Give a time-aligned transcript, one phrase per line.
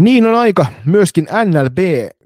[0.00, 1.78] Niin on aika myöskin NLB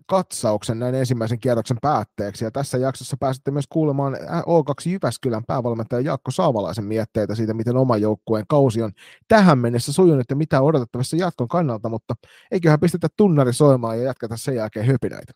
[0.07, 2.45] katsauksen näin ensimmäisen kierroksen päätteeksi.
[2.45, 7.97] Ja tässä jaksossa pääsette myös kuulemaan O2 Jyväskylän päävalmentaja Jaakko Saavalaisen mietteitä siitä, miten oma
[7.97, 8.93] joukkueen kausi on
[9.29, 12.15] tähän mennessä sujunut ja mitä odotettavassa jatkon kannalta, mutta
[12.51, 15.33] eiköhän pistetä tunnari soimaan ja jatketa sen jälkeen höpinöitä.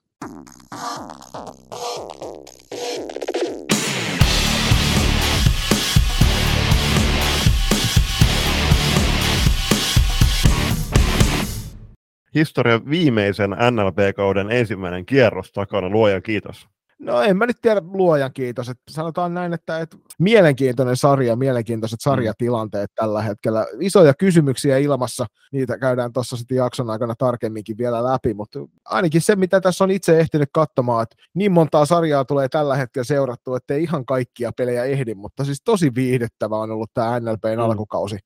[12.35, 15.89] Historian viimeisen NLP-kauden ensimmäinen kierros takana.
[15.89, 16.69] Luojan kiitos.
[17.01, 18.69] No en mä nyt tiedä luojan kiitos.
[18.69, 22.11] Että sanotaan näin, että, että mielenkiintoinen sarja, mielenkiintoiset mm.
[22.11, 23.67] sarjatilanteet tällä hetkellä.
[23.81, 29.37] Isoja kysymyksiä ilmassa, niitä käydään tuossa sitten jakson aikana tarkemminkin vielä läpi, mutta ainakin se,
[29.37, 33.75] mitä tässä on itse ehtinyt katsomaan, että niin montaa sarjaa tulee tällä hetkellä seurattu, että
[33.75, 37.61] ei ihan kaikkia pelejä ehdi, mutta siis tosi viihdyttävä on ollut tämä NLPn mm.
[37.61, 38.19] alkukausi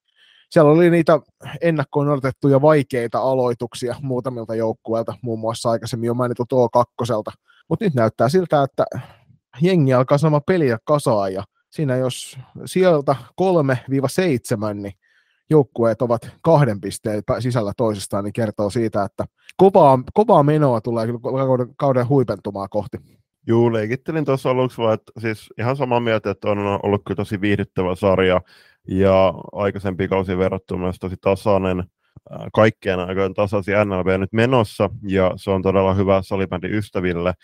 [0.51, 1.21] siellä oli niitä
[1.61, 7.33] ennakkoon odotettuja vaikeita aloituksia muutamilta joukkueilta, muun muassa aikaisemmin jo mainitut O2.
[7.69, 8.85] Mutta nyt näyttää siltä, että
[9.61, 14.93] jengi alkaa sama peliä kasaa ja siinä jos sieltä 3-7, niin
[15.51, 19.25] joukkueet ovat kahden pisteen sisällä toisistaan, niin kertoo siitä, että
[19.57, 22.99] kovaa, kovaa menoa tulee kauden, kauden huipentumaa kohti.
[23.47, 27.41] Juu, leikittelin tuossa aluksi vaan, että siis ihan samaa mieltä, että on ollut kyllä tosi
[27.41, 28.41] viihdyttävä sarja
[28.89, 31.85] ja aikaisempiin kausiin verrattuna myös tosi tasainen,
[32.53, 37.35] kaikkien aikojen tasaisia NLB nyt menossa, ja se on todella hyvä salibändin ystäville.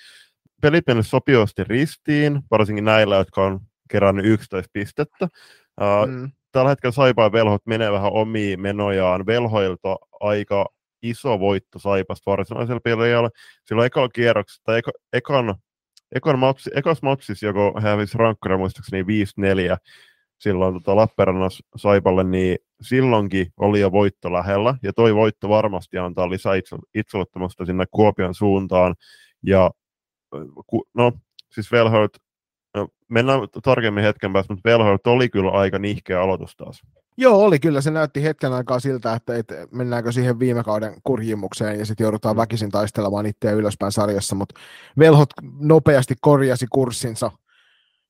[0.62, 5.28] Pelit mennyt sopivasti ristiin, varsinkin näillä, jotka on kerännyt 11 pistettä.
[6.06, 6.30] Mm.
[6.52, 9.26] Tällä hetkellä Saipaa velhot menee vähän omiin menojaan.
[9.26, 10.66] Velhoilta aika
[11.02, 13.30] iso voitto Saipasta varsinaisella peliajalla.
[13.64, 15.54] Silloin ekalla kierroksessa, tai eka, ekan,
[16.14, 19.06] ekan matsi, ekas matsissa joko hävisi rankkara muistaakseni 5-4,
[20.40, 26.30] silloin tota Lappeenrannas Saipalle, niin silloinkin oli jo voitto lähellä, ja toi voitto varmasti antaa
[26.30, 26.52] lisää
[26.94, 28.94] itseluottamusta sinne Kuopion suuntaan,
[29.42, 29.70] ja
[30.94, 31.12] no,
[31.50, 32.12] siis Velhoit,
[32.74, 36.82] no, mennään tarkemmin hetken päästä, mutta Velhoit oli kyllä aika nihkeä aloitus taas.
[37.16, 37.80] Joo, oli kyllä.
[37.80, 42.36] Se näytti hetken aikaa siltä, että, että mennäänkö siihen viime kauden kurjimukseen ja sitten joudutaan
[42.36, 42.40] mm.
[42.40, 44.60] väkisin taistelemaan itseä ylöspäin sarjassa, mutta
[44.98, 47.30] Velhot nopeasti korjasi kurssinsa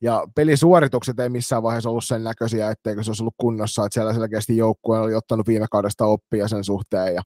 [0.03, 4.15] ja pelisuoritukset ei missään vaiheessa ollut sen näköisiä, etteikö se olisi ollut kunnossa, että siellä
[4.15, 7.23] selkeästi joukkue oli ottanut viime kaudesta oppia sen suhteen ja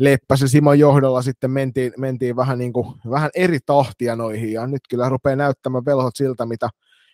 [0.00, 4.80] Leppäsen Simon johdolla sitten mentiin, mentiin vähän, niin kuin, vähän eri tahtia noihin ja nyt
[4.90, 6.68] kyllä rupeaa näyttämään velhot siltä, mitä,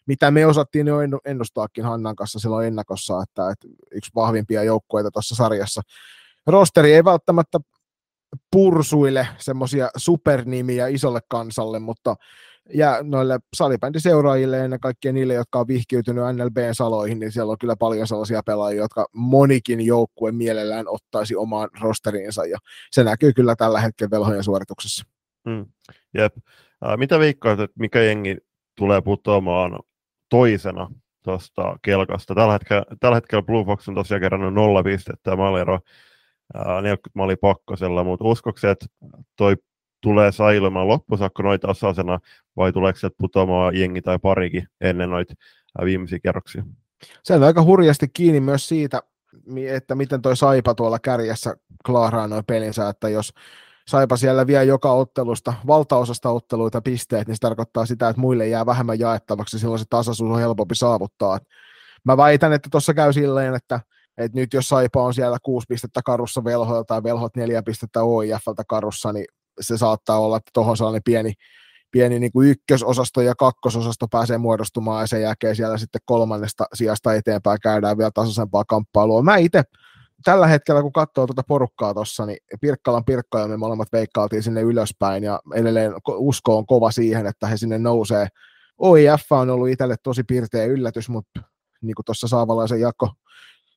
[0.06, 5.34] mitä me osattiin jo ennustaakin Hannan kanssa silloin ennakossa, että, että yksi vahvimpia joukkueita tuossa
[5.34, 5.82] sarjassa.
[6.46, 7.58] Rosteri ei välttämättä
[8.50, 12.16] pursuille semmoisia supernimiä isolle kansalle, mutta
[12.74, 17.76] ja noille salibändiseuraajille ja ennen kaikkea niille, jotka on vihkiytynyt NLB-saloihin, niin siellä on kyllä
[17.78, 22.58] paljon sellaisia pelaajia, jotka monikin joukkue mielellään ottaisi omaan rosteriinsa, ja
[22.90, 25.04] se näkyy kyllä tällä hetkellä velhojen suorituksessa.
[25.50, 25.66] Hmm.
[26.14, 26.36] Jep.
[26.86, 28.36] Äh, mitä viikkoa, että mikä jengi
[28.78, 29.78] tulee putoamaan
[30.30, 30.90] toisena
[31.24, 32.34] tuosta kelkasta?
[32.34, 35.78] Tällä hetkellä, tällä hetkellä Blue Fox on tosiaan kerännyt nolla pistettä ja maaliero
[36.54, 38.86] 40 maali pakkosella, mutta uskoksi, että
[39.36, 39.56] toi
[40.00, 42.18] tulee säilymään loppusakko noita tasaisena,
[42.56, 45.34] vai tuleeko sieltä putoamaan jengi tai parikin ennen noita
[45.84, 46.64] viimeisiä kerroksia?
[47.22, 49.02] Se on aika hurjasti kiinni myös siitä,
[49.70, 53.32] että miten toi Saipa tuolla kärjessä klaaraa noin pelinsä, että jos
[53.88, 58.66] Saipa siellä vie joka ottelusta, valtaosasta otteluita pisteet, niin se tarkoittaa sitä, että muille jää
[58.66, 61.38] vähemmän jaettavaksi, silloin se tasaisuus on helpompi saavuttaa.
[62.04, 63.80] Mä väitän, että tuossa käy silleen, että,
[64.18, 68.64] että nyt jos Saipa on siellä kuusi pistettä karussa velhoilta tai velhot neljä pistettä OIFltä
[68.68, 69.26] karussa, niin
[69.60, 71.32] se saattaa olla, että tuohon sellainen pieni,
[71.90, 77.14] pieni niin kuin ykkösosasto ja kakkososasto pääsee muodostumaan ja sen jälkeen siellä sitten kolmannesta sijasta
[77.14, 79.22] eteenpäin käydään vielä tasaisempaa kamppailua.
[79.22, 79.62] Mä itse
[80.24, 84.60] tällä hetkellä, kun katsoo tuota porukkaa tuossa, niin Pirkkalan Pirkka ja me molemmat veikkaaltiin sinne
[84.60, 88.28] ylöspäin ja edelleen usko on kova siihen, että he sinne nousee.
[88.78, 91.40] OIF on ollut itselle tosi pirteä yllätys, mutta
[91.82, 93.10] niin kuin tuossa Saavalaisen Jakko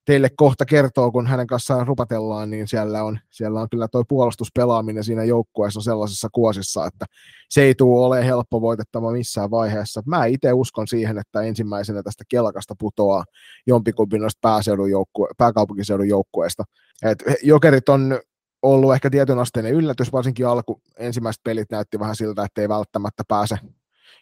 [0.09, 5.03] teille kohta kertoo, kun hänen kanssaan rupatellaan, niin siellä on, siellä on kyllä tuo puolustuspelaaminen
[5.03, 7.05] siinä joukkueessa sellaisessa kuosissa, että
[7.49, 10.03] se ei tule ole helppo voitettava missään vaiheessa.
[10.05, 13.23] Mä itse uskon siihen, että ensimmäisenä tästä kelkasta putoaa
[13.67, 14.59] jompikumpi noista
[14.91, 16.63] joukkue, pääkaupunkiseudun joukkueesta.
[17.03, 18.19] Et jokerit on
[18.61, 23.23] ollut ehkä tietyn asteinen yllätys, varsinkin alku ensimmäiset pelit näytti vähän siltä, että ei välttämättä
[23.27, 23.57] pääse,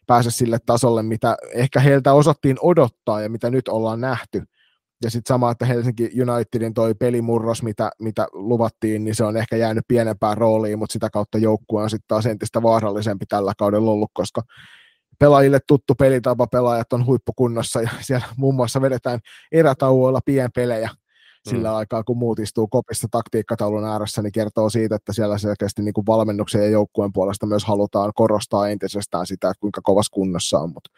[0.08, 4.44] pääse sille tasolle, mitä ehkä heiltä osattiin odottaa ja mitä nyt ollaan nähty
[5.04, 9.56] ja sitten sama, että Helsinki Unitedin toi pelimurros, mitä, mitä luvattiin, niin se on ehkä
[9.56, 14.12] jäänyt pienempään rooliin, mutta sitä kautta joukkue on sitten taas entistä vaarallisempi tällä kaudella ollut,
[14.14, 14.42] koska
[15.20, 19.20] pelaajille tuttu pelitapa, pelaajat on huippukunnossa ja siellä muun muassa vedetään
[19.52, 20.90] erätauoilla pienpelejä
[21.50, 21.76] sillä mm.
[21.76, 26.06] aikaa, kun muut istuu kopissa taktiikkataulun ääressä, niin kertoo siitä, että siellä selkeästi niin kuin
[26.06, 30.90] valmennuksen ja joukkueen puolesta myös halutaan korostaa entisestään sitä, että kuinka kovas kunnossa on, mutta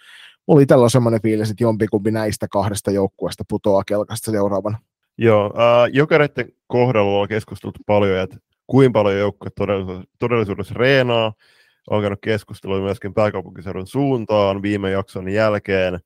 [0.57, 4.77] itsellä on semmoinen fiilis, että jompikumpi näistä kahdesta joukkueesta putoaa kelkasta seuraavana.
[5.17, 8.37] Joo, äh, jokereiden kohdalla on keskusteltu paljon, että
[8.67, 11.33] kuinka paljon joukkue todellisuudessa, todellisuudessa reenaa,
[11.89, 15.99] on käynyt keskustelua myöskin pääkaupunkiseudun suuntaan viime jakson jälkeen,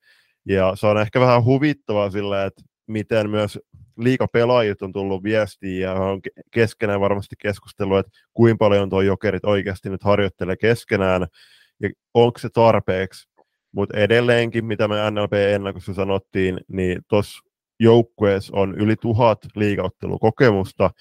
[0.46, 3.60] ja se on ehkä vähän huvittavaa sillä, että miten myös
[3.98, 9.90] liikapelaajit on tullut viestiin ja on keskenään varmasti keskustellut, että kuinka paljon tuo jokerit oikeasti
[9.90, 11.28] nyt harjoittelee keskenään
[11.80, 13.33] ja onko se tarpeeksi.
[13.76, 17.44] Mutta edelleenkin, mitä me NLP-ennakossa sanottiin, niin tuossa
[17.80, 20.92] joukkueessa on yli tuhat liikauttelukokemusta.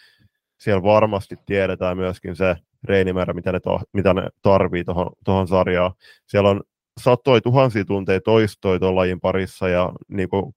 [0.61, 4.85] Siellä varmasti tiedetään myöskin se reenimäärä, mitä ne, to, mitä ne tarvii
[5.25, 5.93] tuohon sarjaan.
[6.27, 6.61] Siellä on
[7.01, 10.55] satoi tuhansia tunteja toistoi tuon lajin parissa ja niin kuin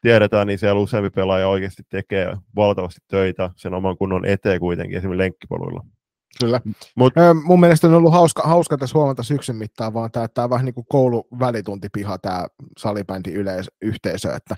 [0.00, 5.18] tiedetään, niin siellä useampi pelaaja oikeasti tekee valtavasti töitä sen oman kunnon eteen kuitenkin, esimerkiksi
[5.18, 5.84] lenkkipoluilla.
[6.40, 6.60] Kyllä.
[6.94, 7.12] Mut,
[7.44, 10.74] mun mielestä on ollut hauska, hauska tässä huomata syksyn mittaan, vaan tämä, tämä vähän niin
[10.74, 12.46] kuin kouluvälituntipiha, tämä
[12.78, 14.56] salibändi yleis- yhteisö, että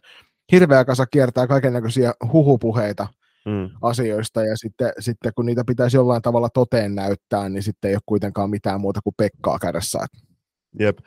[0.53, 3.07] hirveä kasa kiertää kaikenlaisia huhupuheita
[3.47, 3.71] mm.
[3.83, 8.03] asioista, ja sitten, sitten kun niitä pitäisi jollain tavalla toteen näyttää, niin sitten ei ole
[8.07, 10.07] kuitenkaan mitään muuta kuin Pekkaa kädessä.
[10.79, 10.99] Jep.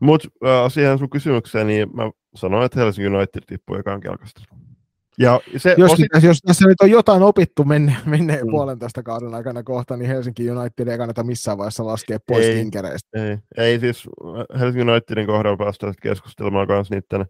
[0.00, 4.40] Mutta äh, siihen sun kysymykseen, niin mä sanoin, että Helsingin United tippuu ekaan kelkasta.
[5.18, 6.06] Ja se jos, osi...
[6.22, 8.50] jos tässä nyt on jotain opittu menne, menneen mm.
[8.50, 13.08] puolentoista kauden aikana kohta, niin Helsinki United ei kannata missään vaiheessa laskea pois ei, kinkereistä.
[13.24, 14.08] Ei, ei siis
[14.58, 17.26] Helsingin Unitedin kohdalla päästä keskustelemaan myös niiden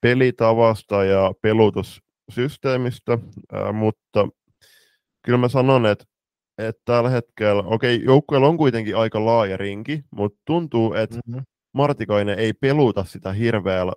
[0.00, 3.18] pelitavasta ja pelutussysteemistä,
[3.54, 4.28] äh, mutta
[5.24, 6.04] kyllä mä sanon, että,
[6.58, 11.44] että tällä hetkellä, okei, okay, joukkueella on kuitenkin aika laaja rinki, mutta tuntuu, että mm-hmm.
[11.72, 13.92] Martikainen ei peluta sitä hirveällä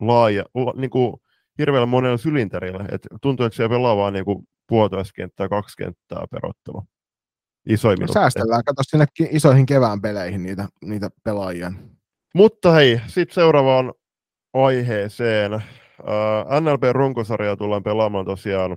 [0.00, 1.20] laaja, la, niin kuin,
[1.60, 2.84] hirveällä monella sylinterillä.
[2.92, 6.82] Et tuntuu, että siellä pelaa vaan niin kuin puolitoista kenttää, kaksi kenttää perottelu.
[7.68, 8.06] Isoimmin.
[8.06, 11.72] No, säästellään, kato sinne isoihin kevään peleihin niitä, niitä pelaajia.
[12.34, 13.92] Mutta hei, sitten seuraavaan
[14.54, 15.54] aiheeseen.
[15.54, 18.76] Uh, NLP-runkosarjaa tullaan pelaamaan tosiaan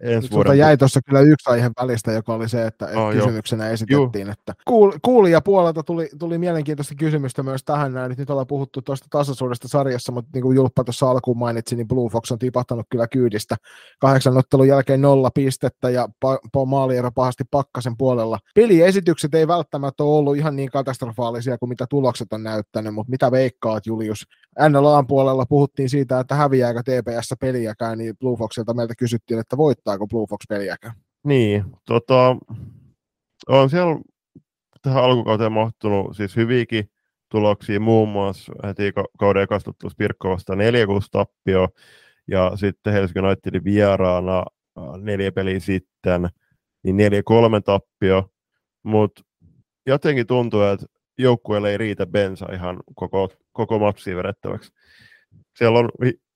[0.00, 0.58] ensi vuoden...
[0.58, 3.72] jäi tuossa kyllä yksi aihe välistä, joka oli se, että, oh, kysymyksenä jo.
[3.72, 4.32] esitettiin, Juh.
[4.32, 9.68] että kuul, kuulijapuolelta tuli, tuli mielenkiintoista kysymystä myös tähän näin, nyt ollaan puhuttu tuosta tasaisuudesta
[9.68, 13.56] sarjassa, mutta niin kuin Julppa tuossa alkuun mainitsi, niin Blue Fox on tipahtanut kyllä kyydistä.
[14.00, 18.38] Kahdeksan ottelun jälkeen nolla pistettä ja pa- maaliero pahasti pakkasen puolella.
[18.54, 23.30] Peliesitykset ei välttämättä ole ollut ihan niin katastrofaalisia kuin mitä tulokset on näyttänyt, mutta mitä
[23.30, 24.26] veikkaat Julius?
[24.68, 30.06] NLAn puolella puhuttiin siitä, että häviääkö TPS peliäkään, niin Blue Foxilta meiltä kysyttiin, että voittaako
[30.06, 30.94] Blue Fox peliäkään.
[31.24, 32.36] Niin, tota,
[33.48, 34.00] on siellä
[34.82, 36.90] tähän alkukauteen mahtunut siis hyviäkin
[37.30, 41.68] tuloksia, muun muassa heti kauden ekastuttu Spirkko vastaan 4 tappio,
[42.28, 44.44] ja sitten Helsingin Unitedin vieraana
[44.96, 46.28] neljä peliä sitten,
[46.82, 48.30] niin 4-3 tappio,
[48.82, 49.22] mutta
[49.86, 50.86] jotenkin tuntuu, että
[51.18, 54.72] joukkueelle ei riitä bensa ihan koko, koko mapsiin vedettäväksi.
[55.56, 55.88] Siellä on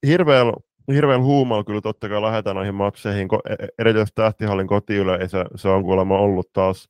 [0.06, 0.52] hirveän,
[0.92, 5.82] hirveän huumalla kyllä totta kai lähdetään noihin matseihin, e, e, erityisesti Tähtihallin kotiyleisö, se on
[5.82, 6.88] kuulemma ollut taas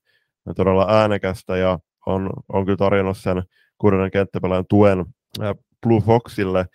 [0.55, 3.43] todella äänekästä ja on, on kyllä tarjonnut sen
[3.77, 5.05] kuudennen kenttäpelaajan tuen
[5.83, 6.65] Blue Foxille,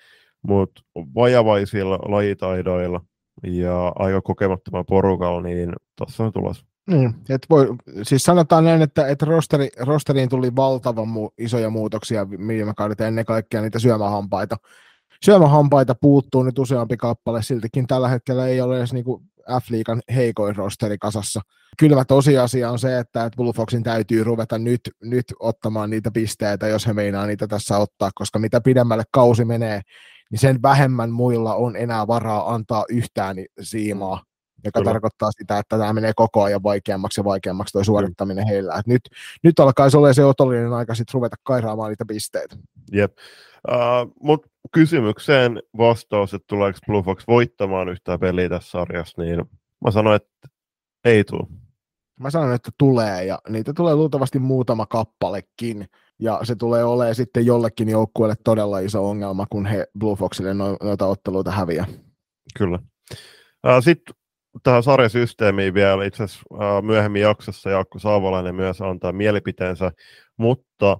[0.43, 3.01] mutta vajavaisilla lajitaidoilla
[3.43, 6.67] ja aika kokemattomalla porukalla, niin tuossa on tulossa.
[6.89, 7.69] Niin, et voi,
[8.03, 13.25] siis sanotaan näin, että, että rosteri, rosteriin tuli valtavan mu, isoja muutoksia viime kaudet ennen
[13.25, 14.57] kaikkea niitä syömähampaita.
[15.25, 20.99] Syömähampaita puuttuu nyt useampi kappale, siltikin tällä hetkellä ei ole edes niinku F-liigan heikoin rosteri
[20.99, 21.41] kasassa.
[21.79, 26.87] Kylmä tosiasia on se, että Blue Foxin täytyy ruveta nyt, nyt ottamaan niitä pisteitä, jos
[26.87, 29.81] he meinaa niitä tässä ottaa, koska mitä pidemmälle kausi menee,
[30.31, 34.28] niin sen vähemmän muilla on enää varaa antaa yhtään siimaa
[34.65, 34.93] joka Kyllä.
[34.93, 38.55] tarkoittaa sitä, että tämä menee koko ajan vaikeammaksi ja vaikeammaksi tuo suorittaminen Kyllä.
[38.55, 38.75] heillä.
[38.75, 39.03] Et nyt,
[39.43, 42.57] nyt alkaisi olla se otollinen aika sitten ruveta kairaamaan niitä pisteitä.
[42.93, 43.19] Jep.
[43.69, 49.45] Uh, Mutta kysymykseen vastaus, että tuleeko Blue Fox voittamaan yhtään peliä tässä sarjassa, niin
[49.85, 50.49] mä sanoin, että
[51.05, 51.47] ei tule.
[52.21, 55.89] Mä sanon, että tulee, ja niitä tulee luultavasti muutama kappalekin,
[56.19, 61.07] ja se tulee olemaan sitten jollekin joukkueelle todella iso ongelma, kun he Blue Foxille noita
[61.07, 61.87] otteluita häviää.
[62.59, 62.79] Kyllä.
[63.81, 64.15] Sitten
[64.63, 69.93] tähän sarjasysteemiin vielä itse asiassa myöhemmin jaksossa Jaakko Saavolainen myös antaa mielipiteensä,
[70.37, 70.99] mutta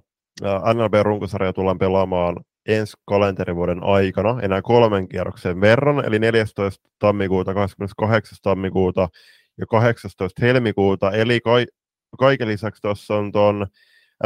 [0.73, 2.35] NLB-runkosarja tullaan pelaamaan
[2.67, 6.89] ensi kalenterivuoden aikana enää kolmen kierroksen verran, eli 14.
[6.99, 8.37] tammikuuta, 28.
[8.41, 9.09] tammikuuta
[9.57, 10.45] ja 18.
[10.45, 11.73] helmikuuta, eli ka-
[12.19, 13.67] kaiken lisäksi tuossa on tuon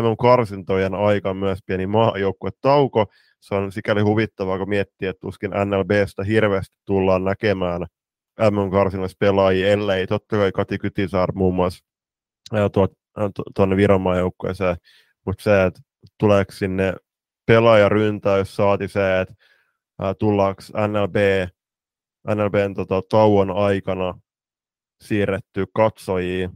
[0.01, 1.85] MM-karsintojen aika myös pieni
[2.61, 3.05] tauko.
[3.39, 7.85] Se on sikäli huvittavaa, kun miettii, että tuskin NLBstä hirveästi tullaan näkemään
[8.39, 11.85] mm karsinnoissa pelaajia, ellei totta kai Kati Kytisaar muun muassa
[13.55, 14.75] tuonne Viron joukkueeseen,
[15.25, 15.81] mutta se, että
[16.19, 16.93] tuleeko sinne
[17.45, 19.35] pelaajaryntäys, saati se, että
[20.19, 21.15] tullaanko NLB,
[22.35, 24.19] NLBn tota, tauon aikana
[25.03, 26.49] siirretty katsojia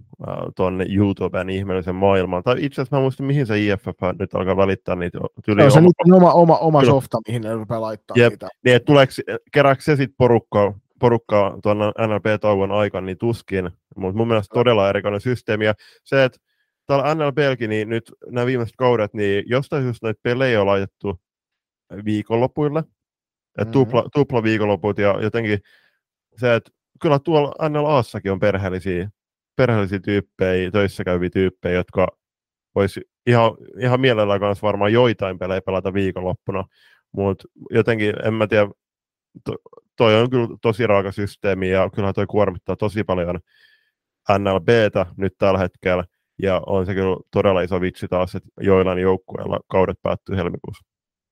[0.56, 2.44] tuonne YouTuben ihmeellisen maailmaan.
[2.44, 3.86] Tai itse asiassa mä muistin, mihin se IFF
[4.20, 5.20] nyt alkaa välittää niitä.
[5.46, 8.32] Tyyli no, se oma, oma, oma, oma softa, mihin ne rupeaa laittaa Jep.
[8.32, 8.48] niitä.
[8.66, 9.14] Niin, tuleeko,
[9.54, 13.72] kerääkö se sitten porukkaa, porukkaa tuon NLP-tauon aikana, niin tuskin.
[13.96, 15.66] Mutta mun mielestä todella erikoinen systeemi.
[15.66, 15.74] Ja
[16.04, 16.38] se, että
[16.86, 21.22] täällä NLPlkin, niin nyt nämä viimeiset kaudet, niin jostain syystä näitä pelejä on laitettu
[22.06, 22.82] viikonlopuille.
[22.82, 23.72] Mm-hmm.
[23.72, 25.60] Tupla, tupla viikonloput ja jotenkin
[26.38, 29.10] se, että kyllä tuolla NLAssakin on perheellisiä,
[29.56, 32.08] perheellisiä tyyppejä, töissä käyviä tyyppejä, jotka
[32.75, 36.63] voisi ihan, ihan mielellään kanssa varmaan joitain pelejä pelata viikonloppuna,
[37.12, 38.68] mutta jotenkin, en mä tiedä,
[39.98, 43.39] toi on kyllä tosi raaka systeemi ja kyllähän toi kuormittaa tosi paljon
[44.39, 46.04] NLBtä nyt tällä hetkellä,
[46.42, 50.86] ja on se kyllä todella iso vitsi taas, että joillain joukkueilla kaudet päättyy helmikuussa.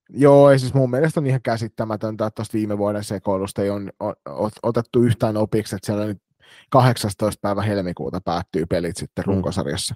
[0.10, 3.90] Joo, ei siis mun mielestä on ihan käsittämätöntä, että tuosta viime vuoden sekoilusta ei on,
[4.00, 6.22] on, on otettu yhtään opiksi, että siellä nyt
[6.70, 7.40] 18.
[7.42, 9.34] päivä helmikuuta päättyy pelit sitten mm.
[9.34, 9.96] runkosarjassa.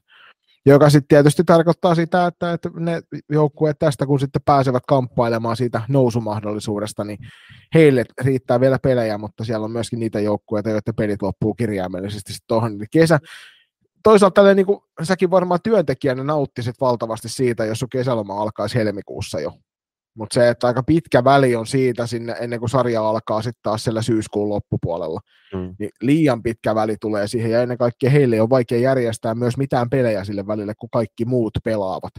[0.66, 5.82] Joka sitten tietysti tarkoittaa sitä, että, että ne joukkueet tästä, kun sitten pääsevät kamppailemaan siitä
[5.88, 7.18] nousumahdollisuudesta, niin
[7.74, 12.48] heille riittää vielä pelejä, mutta siellä on myöskin niitä joukkueita, joiden pelit loppuu kirjaimellisesti sitten
[12.48, 12.78] tuohon.
[12.92, 13.20] Kesä,
[14.04, 19.40] toisaalta tälle, niin kuin, säkin varmaan työntekijänä nauttisit valtavasti siitä, jos sun kesäloma alkaisi helmikuussa
[19.40, 19.54] jo.
[20.20, 23.84] Mutta se, että aika pitkä väli on siitä sinne ennen kuin sarja alkaa sitten taas
[23.84, 25.20] siellä syyskuun loppupuolella,
[25.54, 25.76] mm.
[25.80, 29.90] niin liian pitkä väli tulee siihen ja ennen kaikkea heille on vaikea järjestää myös mitään
[29.90, 32.14] pelejä sille välille, kun kaikki muut pelaavat.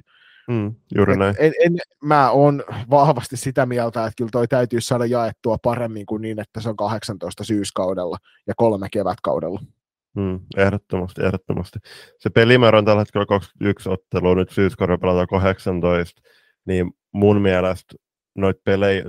[0.49, 1.35] Mm, juuri näin.
[1.39, 6.23] En, en, mä oon vahvasti sitä mieltä, että kyllä toi täytyy saada jaettua paremmin kuin
[6.23, 8.17] niin, että se on 18 syyskaudella
[8.47, 9.61] ja kolme kevätkaudella.
[10.17, 11.79] Mm, ehdottomasti, ehdottomasti.
[12.19, 16.23] Se pelimäärä on tällä hetkellä 21 ottelua, nyt syyskaudella pelataan 18,
[16.71, 17.95] niin mun mielestä
[18.35, 19.05] noita pelejä,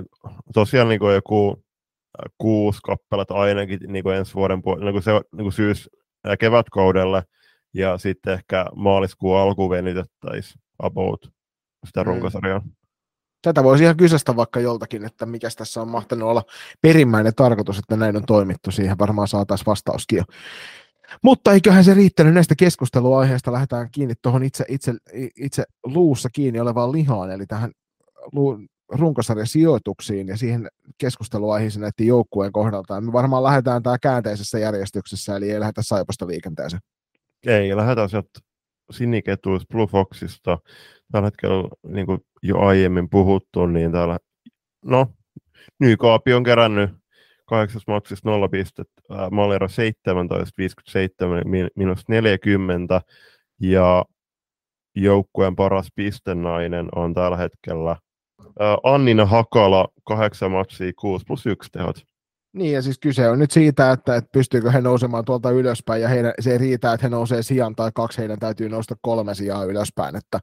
[0.54, 5.02] tosiaan niin kuin joku äh, kuusi kappaletta ainakin niin kuin ensi vuoden puolella, niin kuin
[5.02, 5.90] se, niin kuin syys-
[6.24, 7.22] ja kevätkaudelle,
[7.74, 11.30] ja sitten ehkä maaliskuun alkuun venytettäisiin about
[11.86, 12.06] sitä mm.
[12.06, 12.58] runkosarjaa.
[12.58, 12.70] Mm.
[13.42, 16.42] Tätä voisi ihan kysästä vaikka joltakin, että mikä tässä on mahtanut olla
[16.82, 18.70] perimmäinen tarkoitus, että näin on toimittu.
[18.70, 20.24] Siihen varmaan saataisiin vastauskin jo.
[21.22, 23.52] Mutta eiköhän se riittänyt näistä keskusteluaiheista.
[23.52, 24.94] Lähdetään kiinni tuohon itse, itse,
[25.36, 27.70] itse luussa kiinni olevaan lihaan, eli tähän
[28.88, 33.00] runkosarjan sijoituksiin ja siihen keskusteluaiheisiin näiden joukkueen kohdalta.
[33.00, 36.82] Me varmaan lähdetään tämä käänteisessä järjestyksessä, eli ei lähdetä Saipasta liikenteeseen.
[37.46, 38.40] Ei, lähdetään sieltä
[38.90, 40.58] siniketuista Blue Foxista.
[41.12, 44.18] Tällä hetkellä, niin kuin jo aiemmin puhuttu, niin täällä,
[44.84, 45.06] no,
[45.80, 46.90] Nykaapi on kerännyt
[47.52, 51.42] kahdeksas matsissa nolla pistettä, Malera 17, 57,
[51.76, 53.00] minus 40,
[53.60, 54.04] ja
[54.96, 57.96] joukkueen paras pistennainen on tällä hetkellä
[58.82, 61.96] Annina Hakala, kahdeksan matsia, 6 plus 1 tehot.
[62.52, 66.08] Niin, ja siis kyse on nyt siitä, että, että pystyykö he nousemaan tuolta ylöspäin, ja
[66.08, 69.64] heidän, se ei riitä, että he nousee sijan tai kaksi, heidän täytyy nousta kolme sijaa
[69.64, 70.38] ylöspäin, että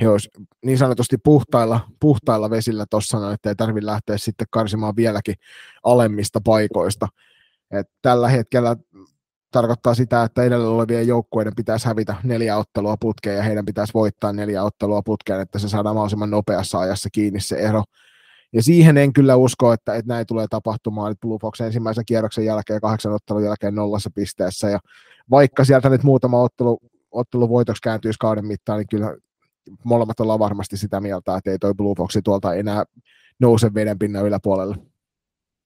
[0.00, 0.34] he olisivat
[0.64, 5.34] niin sanotusti puhtailla, puhtailla vesillä tuossa, että ei tarvitse lähteä sitten karsimaan vieläkin
[5.82, 7.08] alemmista paikoista.
[7.70, 8.76] Et tällä hetkellä
[9.50, 14.32] tarkoittaa sitä, että edellä olevien joukkueiden pitäisi hävitä neljä ottelua putkeen ja heidän pitäisi voittaa
[14.32, 17.82] neljä ottelua putkeen, että se saadaan mahdollisimman nopeassa ajassa kiinni se ero.
[18.52, 21.12] Ja siihen en kyllä usko, että, että näin tulee tapahtumaan.
[21.12, 24.68] Että Blue Fox ensimmäisen kierroksen jälkeen, kahdeksan ottelun jälkeen nollassa pisteessä.
[24.68, 24.78] Ja
[25.30, 26.78] vaikka sieltä nyt muutama ottelu,
[27.10, 29.16] ottelu voitoksi kääntyisi kauden mittaan, niin kyllä
[29.84, 32.84] molemmat ollaan varmasti sitä mieltä, että ei toi Blue Foxi tuolta enää
[33.40, 34.76] nouse vedenpinnan yläpuolelle.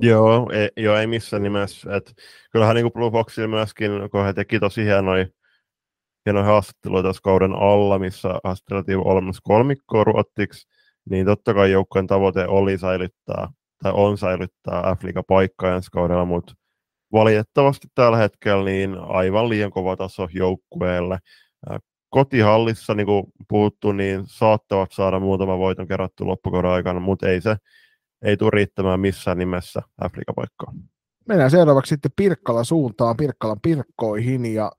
[0.02, 1.96] Joo, ei, joo, ei missään nimessä.
[1.96, 2.12] Et
[2.52, 5.26] kyllähän niin Blue Foxilla myöskin, kun he teki tosi hienoja,
[6.26, 10.68] hienoja haastatteluja tässä kauden alla, missä haastateltiin olemassa kolmikkoa ruottiksi,
[11.10, 13.48] niin totta kai joukkojen tavoite oli säilyttää,
[13.82, 16.54] tai on säilyttää f paikka ensi kaudella, mutta
[17.12, 21.18] valitettavasti tällä hetkellä niin aivan liian kova taso joukkueelle.
[22.10, 27.56] Kotihallissa, niin kuin puhuttu, niin saattavat saada muutama voiton kerätty loppukauden aikana, mutta ei se
[28.22, 30.72] ei tule riittämään missään nimessä Afrikan paikkaa.
[31.28, 34.72] Mennään seuraavaksi sitten Pirkkala suuntaan, Pirkkalan Pirkkoihin ja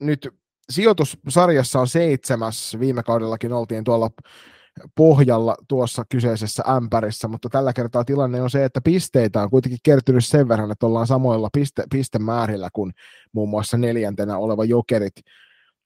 [0.00, 0.28] nyt
[0.70, 4.10] sijoitussarjassa on seitsemäs, viime kaudellakin oltiin tuolla
[4.94, 10.26] pohjalla tuossa kyseisessä ämpärissä, mutta tällä kertaa tilanne on se, että pisteitä on kuitenkin kertynyt
[10.26, 12.92] sen verran, että ollaan samoilla piste, pistemäärillä kuin
[13.32, 15.14] muun muassa neljäntenä oleva jokerit.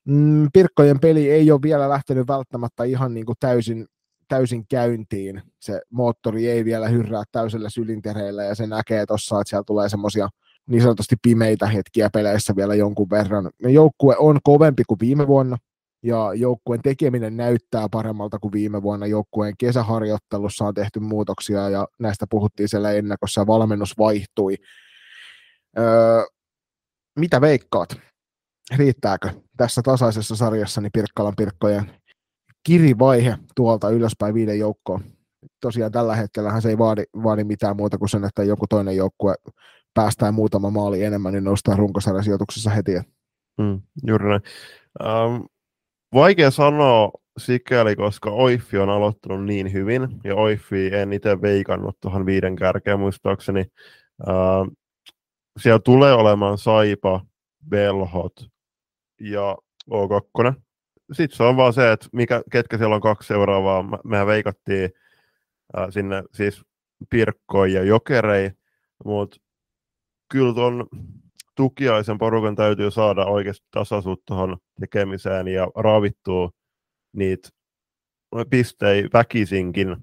[0.04, 3.86] Mm, Pirkkojen peli ei ole vielä lähtenyt välttämättä ihan niin kuin täysin
[4.28, 5.42] täysin käyntiin.
[5.60, 10.28] Se moottori ei vielä hyrrää täysillä sylintereillä ja se näkee tuossa, että siellä tulee semmoisia
[10.66, 13.50] niin sanotusti pimeitä hetkiä peleissä vielä jonkun verran.
[13.58, 15.56] Joukkue on kovempi kuin viime vuonna,
[16.02, 19.06] ja joukkueen tekeminen näyttää paremmalta kuin viime vuonna.
[19.06, 24.56] Joukkueen kesäharjoittelussa on tehty muutoksia, ja näistä puhuttiin siellä ennakossa, ja valmennus vaihtui.
[25.78, 26.22] Öö,
[27.18, 27.96] mitä veikkaat?
[28.76, 31.90] Riittääkö tässä tasaisessa sarjassa niin Pirkkalan Pirkkojen
[32.66, 35.00] kirivaihe tuolta ylöspäin viiden joukkoon?
[35.60, 39.34] Tosiaan tällä hetkellä se ei vaadi, vaadi mitään muuta kuin sen, että joku toinen joukkue
[39.94, 42.92] päästään muutama maali enemmän, niin noustaan runkosarjasijoituksessa heti.
[43.58, 44.42] Mm, juuri näin.
[45.04, 45.46] Um,
[46.14, 52.26] vaikea sanoa sikäli, koska Oiffi on aloittanut niin hyvin, ja Oiffi en itse veikannut tuohon
[52.26, 53.66] viiden kärkeen muistaakseni.
[54.20, 54.72] Uh,
[55.60, 57.20] siellä tulee olemaan Saipa,
[57.68, 58.51] Belhot
[59.22, 59.56] ja
[59.90, 60.52] O2.
[61.12, 63.84] Sitten se on vaan se, että mikä, ketkä siellä on kaksi seuraavaa.
[64.04, 64.90] Mehän veikattiin
[65.78, 66.62] äh, sinne siis
[67.10, 68.50] Pirkkoja ja Jokerei,
[69.04, 69.36] mutta
[70.32, 70.86] kyllä tuon
[71.56, 76.50] tukiaisen porukan täytyy saada oikeasti tasaisuutta tuohon tekemiseen ja raavittua
[77.12, 77.48] niitä
[78.50, 79.96] pistejä väkisinkin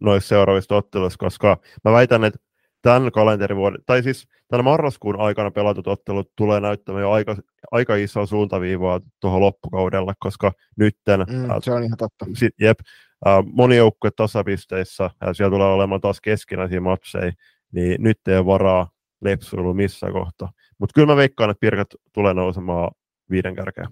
[0.00, 2.38] noissa seuraavissa otteluissa, koska mä väitän, että
[2.82, 7.36] tämän kalenterivuoden, tai siis tämän marraskuun aikana pelatut ottelut tulee näyttämään jo aika,
[7.70, 11.20] aika isoa suuntaviivaa tuohon loppukaudella, koska nytten...
[11.20, 12.26] Mm, se on ihan totta.
[12.34, 12.78] Sit, jep,
[13.26, 17.32] äh, moni joukkue tasapisteissä, ja siellä tulee olemaan taas keskinäisiä matseja,
[17.72, 20.52] niin nyt ei ole varaa lepsuilu missä kohtaa.
[20.78, 22.90] Mutta kyllä mä veikkaan, että Pirkat tulee nousemaan
[23.30, 23.88] viiden kärkeä.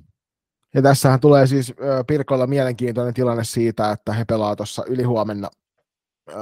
[0.74, 1.74] Ja tässähän tulee siis
[2.06, 5.48] Pirkolla mielenkiintoinen tilanne siitä, että he pelaa tuossa ylihuomenna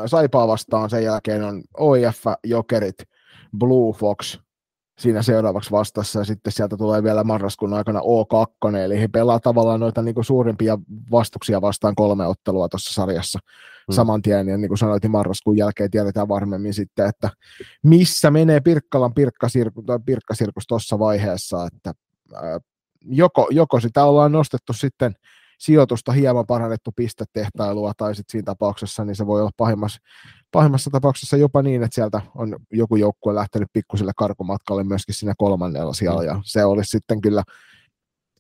[0.07, 2.97] Saipaa vastaan, sen jälkeen on OIF, Jokerit,
[3.59, 4.39] Blue Fox
[4.99, 9.81] siinä seuraavaksi vastassa, ja sitten sieltä tulee vielä marraskuun aikana O2, eli he pelaa tavallaan
[9.81, 10.79] noita niin kuin suurimpia
[11.11, 13.95] vastuksia vastaan kolme ottelua tuossa sarjassa hmm.
[13.95, 17.31] saman tien, ja niin kuin sanoit, niin marraskuun jälkeen tiedetään varmemmin sitten, että
[17.83, 21.93] missä menee Pirkkalan pirkkasirkus, pirkkasirkus tuossa vaiheessa, että
[23.01, 25.15] joko, joko sitä ollaan nostettu sitten
[25.59, 30.01] sijoitusta hieman parannettu pistetehtailua, tai sitten siinä tapauksessa niin se voi olla pahimmassa,
[30.53, 35.93] pahimmassa tapauksessa jopa niin, että sieltä on joku joukkue lähtenyt pikkusille karkumatkalle myöskin sinne kolmannella
[35.93, 37.43] siellä, ja se olisi sitten kyllä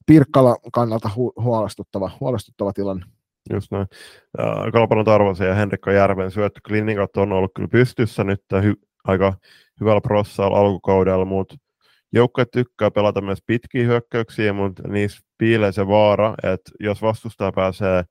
[0.06, 3.06] Pirkkala kannalta hu- huolestuttava, huolestuttava tilanne.
[3.52, 3.86] Just näin.
[4.72, 9.34] Kalpana Tarvosen ja Henrikko Järven syöttöklinikat on ollut kyllä pystyssä nyt hy- aika
[9.80, 11.56] hyvällä prossalla alkukaudella, mutta
[12.12, 18.04] Joukkue tykkää pelata myös pitkiä hyökkäyksiä, mutta niissä piilee se vaara, että jos vastustaja pääsee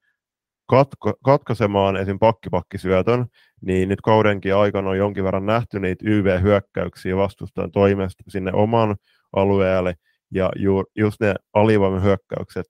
[0.69, 2.19] katko, katkaisemaan esim.
[2.19, 3.25] pakkipakkisyötön,
[3.61, 8.95] niin nyt kaudenkin aikana on jonkin verran nähty niitä YV-hyökkäyksiä vastustajan toimesta sinne oman
[9.35, 9.95] alueelle,
[10.33, 12.67] ja ju, just ne alivoiman hyökkäykset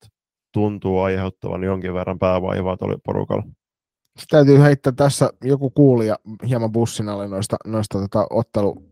[0.54, 3.44] tuntuu aiheuttavan jonkin verran päävaivaa tuolla porukalla.
[4.20, 6.16] Sitten täytyy heittää tässä joku kuulija
[6.48, 8.84] hieman bussin alle noista, noista tota ottelu,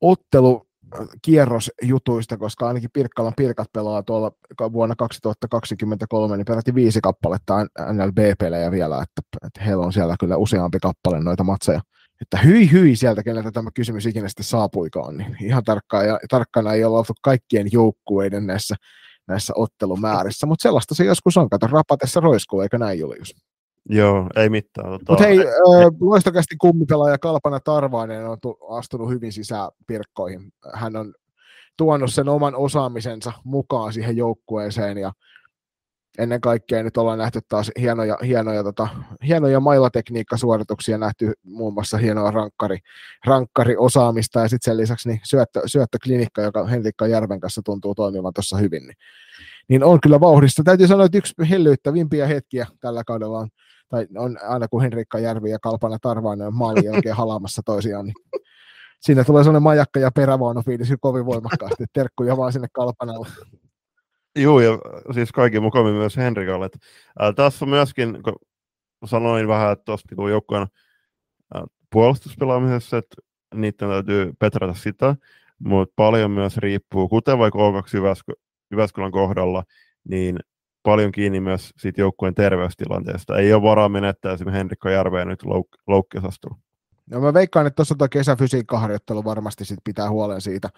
[0.00, 0.66] ottelu
[1.22, 4.32] kierrosjutuista, koska ainakin Pirkkalan Pirkat pelaa tuolla
[4.72, 10.78] vuonna 2023, niin peräti viisi kappaletta NLB-pelejä vielä, että, että heillä on siellä kyllä useampi
[10.80, 11.80] kappale noita matseja.
[12.20, 16.72] Että hyi hyi sieltä, keneltä tämä kysymys ikinä sitten saapuikaan, niin ihan tarkkaan, ja, tarkkana
[16.72, 18.74] ei ole oltu kaikkien joukkueiden näissä,
[19.28, 23.34] näissä ottelumäärissä, mutta sellaista se joskus on, kato rapatessa roiskuu, eikö näin Julius?
[23.88, 24.90] Joo, ei mitään.
[24.90, 25.04] Tota...
[25.08, 25.38] Mutta hei,
[26.00, 30.52] loistokästi kummipelaaja Kalpana Tarvainen on tu- astunut hyvin sisään Pirkkoihin.
[30.74, 31.14] Hän on
[31.76, 35.12] tuonut sen oman osaamisensa mukaan siihen joukkueeseen ja
[36.18, 38.88] ennen kaikkea nyt ollaan nähty taas hienoja, hienoja, tota,
[39.26, 42.78] hienoja mailatekniikkasuorituksia, nähty muun muassa hienoa rankkari,
[43.26, 48.56] rankkari-osaamista ja sitten sen lisäksi niin syöttö, syöttöklinikka, joka Henrikka Järven kanssa tuntuu toimivan tuossa
[48.56, 48.96] hyvin, niin,
[49.68, 50.62] niin, on kyllä vauhdista.
[50.62, 53.48] Täytyy sanoa, että yksi hellyyttävimpiä hetkiä tällä kaudella on
[53.88, 58.14] tai on aina kun Henrikka Järvi ja Kalpana Tarvainen on maali oikein halaamassa toisiaan, niin
[59.00, 61.84] siinä tulee sellainen majakka ja perävaunufiilis kovin voimakkaasti.
[61.92, 63.28] Terkkuja vaan sinne Kalpanalle.
[64.36, 64.78] Joo, ja
[65.14, 66.68] siis kaikki mukaan myös Henrikalle.
[67.22, 68.34] Äh, tässä on myöskin, kun
[69.04, 70.66] sanoin vähän, että tuosta niin joukkueen
[71.94, 73.16] puolustuspelaamisessa, että
[73.54, 75.16] niiden täytyy petrata sitä,
[75.58, 78.34] mutta paljon myös riippuu, kuten vaikka O2
[78.70, 79.64] Jyväskylän kohdalla,
[80.08, 80.38] niin
[80.84, 83.38] paljon kiinni myös siitä joukkueen terveystilanteesta.
[83.38, 86.56] Ei ole varaa menettää esimerkiksi Henrikko Järveä nyt louk- loukkiosastua.
[87.10, 90.68] No mä veikkaan, että tuossa tuo kesäfysiikkaharjoittelu varmasti sit pitää huolen siitä.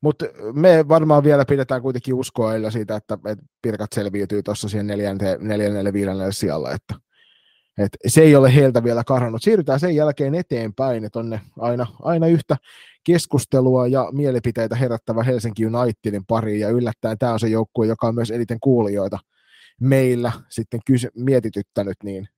[0.00, 3.18] Mutta me varmaan vielä pidetään kuitenkin uskoa siitä, että,
[3.62, 4.86] Pirkat selviytyy tuossa siihen
[5.40, 6.94] neljännelle, viidennelle sijalla, että,
[7.78, 9.42] että se ei ole heiltä vielä karannut.
[9.42, 12.56] Siirrytään sen jälkeen eteenpäin, että on aina, aina yhtä
[13.04, 18.14] keskustelua ja mielipiteitä herättävä Helsinki Unitedin pariin, ja yllättäen tämä on se joukkue, joka on
[18.14, 19.18] myös eniten kuulijoita
[19.80, 22.28] meillä sitten kysy- mietityttänyt, niin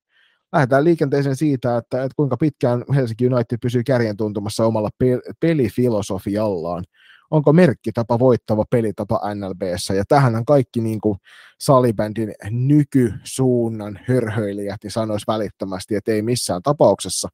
[0.53, 6.85] lähdetään liikenteeseen siitä, että, että kuinka pitkään Helsinki United pysyy kärjen tuntumassa omalla pe- pelifilosofiallaan.
[7.31, 11.19] Onko merkkitapa voittava pelitapa NLBssä, ja tähän kaikki niin kuin
[11.61, 17.29] salibändin nykysuunnan hörhöilijät niin sanoisi välittömästi, että ei missään tapauksessa.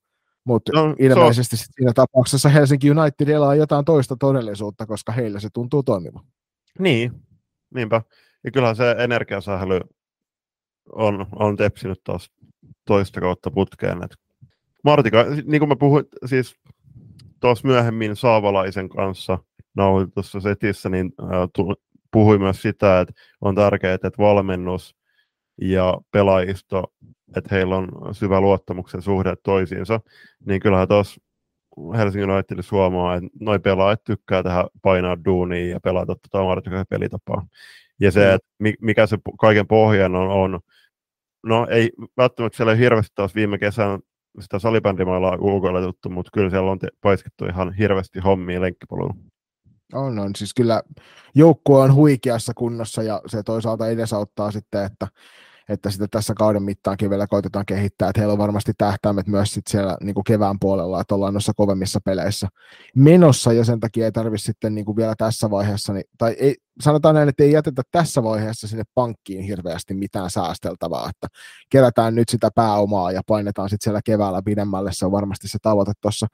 [0.44, 1.64] Mutta no, ilmeisesti so...
[1.70, 6.24] siinä tapauksessa Helsinki United elää jotain toista todellisuutta, koska heillä se tuntuu toimivan.
[6.78, 7.12] Niin,
[7.74, 8.02] niinpä.
[8.44, 9.80] Ja kyllähän se energiasähly
[10.92, 12.30] on, on tepsinyt taas
[12.86, 14.02] toista kautta putkeen.
[14.04, 14.14] Et
[14.84, 16.56] Martika, niin kuin mä puhuin siis
[17.40, 19.38] tuossa myöhemmin Saavalaisen kanssa
[19.76, 21.66] nauhoitussa setissä, niin äh,
[22.12, 24.96] puhui myös sitä, että on tärkeää, että valmennus
[25.60, 26.92] ja pelaajisto,
[27.36, 30.00] että heillä on syvä luottamuksen suhde toisiinsa,
[30.46, 31.20] niin kyllähän tuossa
[31.96, 37.46] Helsingin Unitedissa huomaa, että noi pelaajat tykkää tehdä painaa duunia ja pelata tuota Martikaisen pelitapaa.
[38.00, 38.34] Ja se, mm.
[38.34, 40.60] että mikä se kaiken pohjan on, on
[41.46, 44.00] no ei välttämättä siellä hirveästi taas viime kesän
[44.40, 49.14] sitä salibändimailaa ulkoiletuttu, mutta kyllä siellä on te- paiskettu ihan hirveästi hommia lenkkipolulla.
[49.92, 50.30] On, on.
[50.36, 50.82] Siis kyllä
[51.34, 55.08] joukkue on huikeassa kunnossa ja se toisaalta edesauttaa sitten, että
[55.68, 59.66] että sitä tässä kauden mittaankin vielä koitetaan kehittää, että heillä on varmasti tähtäimet myös sit
[59.66, 62.48] siellä niin kuin kevään puolella, että ollaan noissa kovemmissa peleissä
[62.96, 66.56] menossa, ja sen takia ei tarvitse sitten niin kuin vielä tässä vaiheessa, niin, tai ei,
[66.80, 71.26] sanotaan näin, että ei jätetä tässä vaiheessa sinne pankkiin hirveästi mitään säästeltävää, että
[71.70, 75.92] kerätään nyt sitä pääomaa ja painetaan sitten siellä keväällä pidemmälle, se on varmasti se tavoite
[76.00, 76.26] tuossa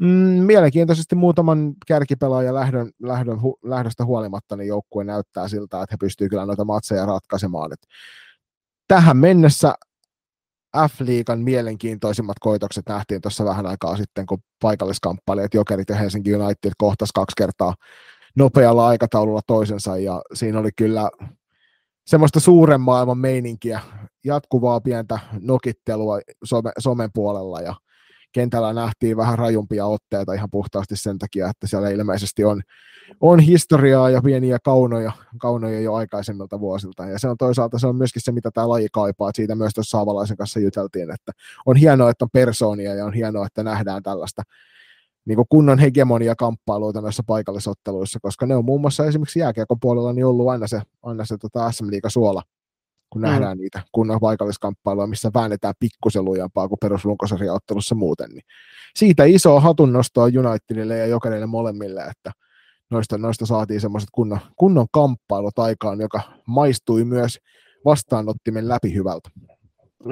[0.00, 5.96] Mm, mielenkiintoisesti muutaman kärkipelaajan lähdön, lähdön, hu, lähdöstä huolimatta niin joukkue näyttää siltä, että he
[6.00, 7.72] pystyvät kyllä noita matseja ratkaisemaan.
[7.72, 7.80] Et
[8.90, 9.74] tähän mennessä
[10.76, 17.12] F-liigan mielenkiintoisimmat koitokset nähtiin tuossa vähän aikaa sitten, kun paikalliskamppailijat Jokerit ja Helsinki United kohtas
[17.12, 17.74] kaksi kertaa
[18.36, 21.10] nopealla aikataululla toisensa, ja siinä oli kyllä
[22.06, 23.80] semmoista suuren maailman meininkiä,
[24.24, 27.74] jatkuvaa pientä nokittelua some, somen puolella, ja
[28.32, 32.62] kentällä nähtiin vähän rajumpia otteita ihan puhtaasti sen takia, että siellä ilmeisesti on,
[33.20, 37.06] on historiaa ja pieniä kaunoja, kaunoja jo aikaisemmilta vuosilta.
[37.06, 39.30] Ja se on toisaalta se on myöskin se, mitä tämä laji kaipaa.
[39.34, 41.32] Siitä myös tuossa Saavalaisen kanssa juteltiin, että
[41.66, 44.42] on hienoa, että on persoonia ja on hienoa, että nähdään tällaista
[45.24, 50.12] niin kuin kunnon hegemonia kamppailuita näissä paikallisotteluissa, koska ne on muun muassa esimerkiksi jääkiekon puolella
[50.12, 52.42] niin ollut aina se, aina se tota SM-liiga suola
[53.10, 53.26] kun mm.
[53.28, 58.30] nähdään niitä kunnon paikalliskamppailuja, missä väännetään pikkusen lujempaa kuin perusrunkosarjaottelussa muuten.
[58.30, 58.44] Niin
[58.96, 62.32] siitä iso hatunnostoa Unitedille ja Jokerille molemmille, että
[62.90, 67.38] noista, noista saatiin semmoiset kunnon, kunnon kamppailut aikaan, joka maistui myös
[67.84, 69.30] vastaanottimen läpi hyvältä.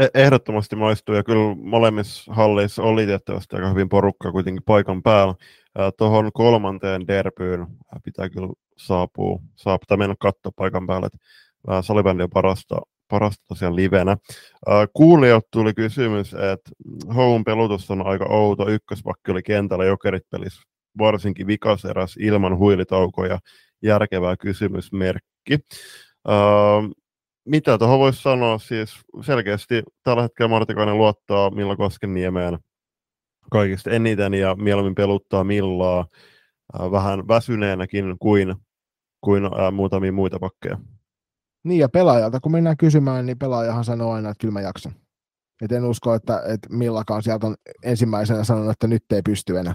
[0.01, 5.35] E-, ehdottomasti maistuu ja kyllä molemmissa halleissa oli tietysti aika hyvin porukka kuitenkin paikan päällä.
[5.99, 7.67] Tuohon kolmanteen derbyyn
[8.05, 11.19] pitää kyllä saapua, saapua tai mennä katsoa paikan päälle, että
[11.83, 14.17] salibändi on parasta, parasta tosiaan livenä.
[14.93, 16.71] Kuulijat tuli kysymys, että
[17.15, 18.69] Houn pelutus on aika outo.
[18.69, 20.63] Ykköspakki oli kentällä jokerit pelissä
[20.99, 23.39] varsinkin vikaseras ilman huilitaukoja.
[23.83, 25.59] Järkevää kysymysmerkki.
[27.45, 28.59] mitä tuohon voisi sanoa?
[28.59, 32.59] Siis selkeästi tällä hetkellä Martikainen luottaa Milla Koskeniemeen
[33.51, 36.07] kaikista eniten ja mieluummin peluttaa Millaa
[36.73, 38.55] vähän väsyneenäkin kuin,
[39.21, 39.43] kuin
[39.73, 40.79] muutamia muita pakkeja.
[41.69, 44.93] Niin ja pelaajalta, kun mennään kysymään, niin pelaajahan sanoo aina, että kyllä mä jaksan.
[45.63, 49.75] Et en usko, että, että Millakaan sieltä on ensimmäisenä sanonut, että nyt ei pysty enää.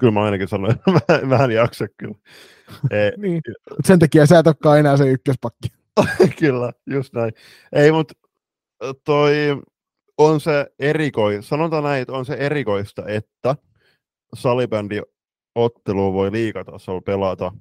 [0.00, 2.14] Kyllä mä ainakin sanoin, että mä, mä en jaksa kyllä.
[2.90, 3.12] Ei.
[3.16, 3.40] niin.
[3.84, 5.68] Sen takia sä et olekaan enää se ykköspakki.
[6.40, 7.32] kyllä, just näin.
[7.72, 8.14] Ei, mutta
[9.04, 9.32] toi
[10.18, 13.56] on se erikois, sanotaan näin, että on se erikoista, että
[14.34, 15.00] salibändi
[15.54, 17.52] ottelu voi liikatasolla pelata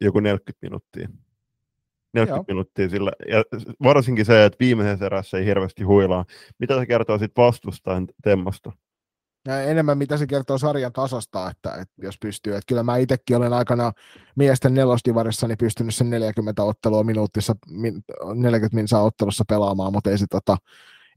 [0.00, 1.08] joku 40 minuuttia.
[2.14, 2.44] 40 Joo.
[2.48, 3.12] minuuttia sillä.
[3.28, 3.44] Ja
[3.82, 6.24] varsinkin se, että viimeisessä erässä ei hirveästi huilaa.
[6.58, 8.72] Mitä se kertoo sitten vastustajan temmosta?
[9.48, 12.52] Ja enemmän mitä se kertoo sarjan tasosta, että, että jos pystyy.
[12.52, 13.92] Että kyllä mä itsekin olen aikana
[14.36, 17.54] miesten nelostivarissa niin pystynyt sen 40 ottelua minuutissa,
[18.34, 20.56] 40 minsaa ottelussa pelaamaan, mutta ei se, tota,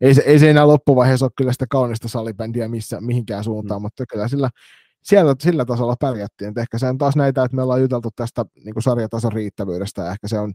[0.01, 3.83] ei se, ei se enää loppuvaiheessa ole kyllä sitä kaunista salibändiä missä, mihinkään suuntaan, mm.
[3.83, 4.49] mutta kyllä sillä,
[5.03, 6.49] siellä, sillä tasolla pärjättiin.
[6.49, 10.11] Et ehkä se on taas näitä, että me ollaan juteltu tästä niin sarjatason riittävyydestä, ja
[10.11, 10.53] ehkä se on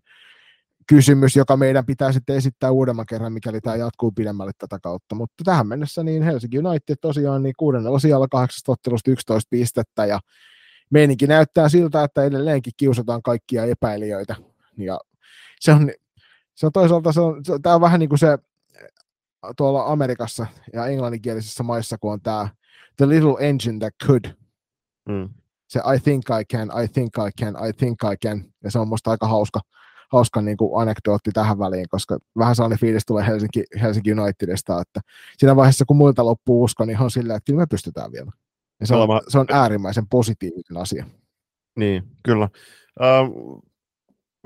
[0.96, 5.14] kysymys, joka meidän pitää sitten esittää uudemman kerran, mikäli tämä jatkuu pidemmälle tätä kautta.
[5.14, 10.20] Mutta tähän mennessä niin Helsinki United tosiaan niin kuudennella sijalla kahdeksasta ottelusta 11 pistettä ja
[10.90, 14.36] meininki näyttää siltä, että edelleenkin kiusataan kaikkia epäilijöitä.
[14.76, 15.00] Ja
[15.60, 15.90] se on,
[16.54, 18.38] se on toisaalta, se on, se, tämä on vähän niin kuin se
[19.56, 22.48] tuolla Amerikassa ja englanninkielisissä maissa, kun on tämä
[22.96, 24.24] The Little Engine That Could.
[25.08, 25.28] Mm.
[25.68, 28.44] Se I think I can, I think I can, I think I can.
[28.64, 29.60] Ja se on musta aika hauska,
[30.12, 35.00] hauska niin kuin anekdootti tähän väliin, koska vähän sellainen fiilis tulee Helsinki, Helsinki Unitedista, että
[35.38, 38.30] siinä vaiheessa kun muilta loppuu usko, niin on silleen, että kyllä me pystytään vielä.
[38.80, 41.04] Ja se, on, se on äärimmäisen positiivinen asia.
[41.76, 42.48] Niin, kyllä.
[43.00, 43.62] Uh,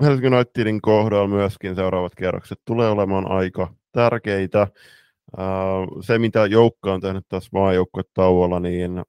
[0.03, 4.67] Helsingin Unitedin kohdalla myöskin seuraavat kierrokset tulee olemaan aika tärkeitä.
[5.37, 9.03] Uh, se, mitä joukko on tehnyt tässä maajoukkuetauolla, niin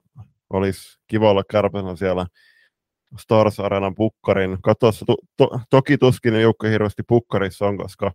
[0.49, 2.25] olisi kiva olla kärpäsenä siellä
[3.17, 4.57] Stars Arenan pukkarin.
[4.61, 8.11] Katossa to, to, toki tuskin joukko hirveästi pukkarissa on, koska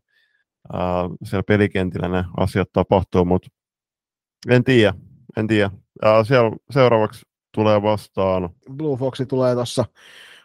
[0.75, 3.49] uh, siellä pelikentillä ne asiat tapahtuu, mutta
[4.49, 4.95] en tiedä,
[5.37, 5.71] en tiedä.
[6.05, 7.23] Uh, siellä seuraavaksi
[7.55, 8.51] tulee vastaan.
[8.77, 9.85] Blue Foxi tulee tuossa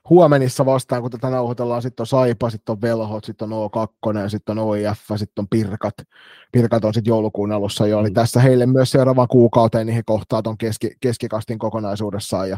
[0.10, 4.60] huomenissa vastaan, kun tätä nauhoitellaan, sitten on Saipa, sitten on Velhot, sitten on O2, sitten
[4.60, 5.94] on OIF, sitten on Pirkat.
[6.52, 8.14] Pirkat on sitten joulukuun alussa jo, eli mm.
[8.14, 12.58] tässä heille myös seuraavaan kuukauteen niin he kohtaa tuon keski, keskikastin kokonaisuudessaan, ja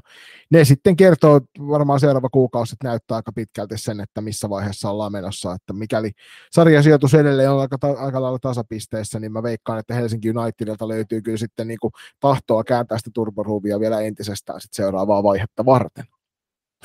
[0.51, 5.53] ne sitten kertoo, varmaan seuraava kuukausi näyttää aika pitkälti sen, että missä vaiheessa ollaan menossa,
[5.53, 6.11] että mikäli
[6.51, 11.37] sarjasijoitus edelleen on aika, aika lailla tasapisteissä, niin mä veikkaan, että Helsinki Unitedilta löytyy kyllä
[11.37, 16.05] sitten niin kuin tahtoa kääntää sitä turboruuvia vielä entisestään sit seuraavaa vaihetta varten.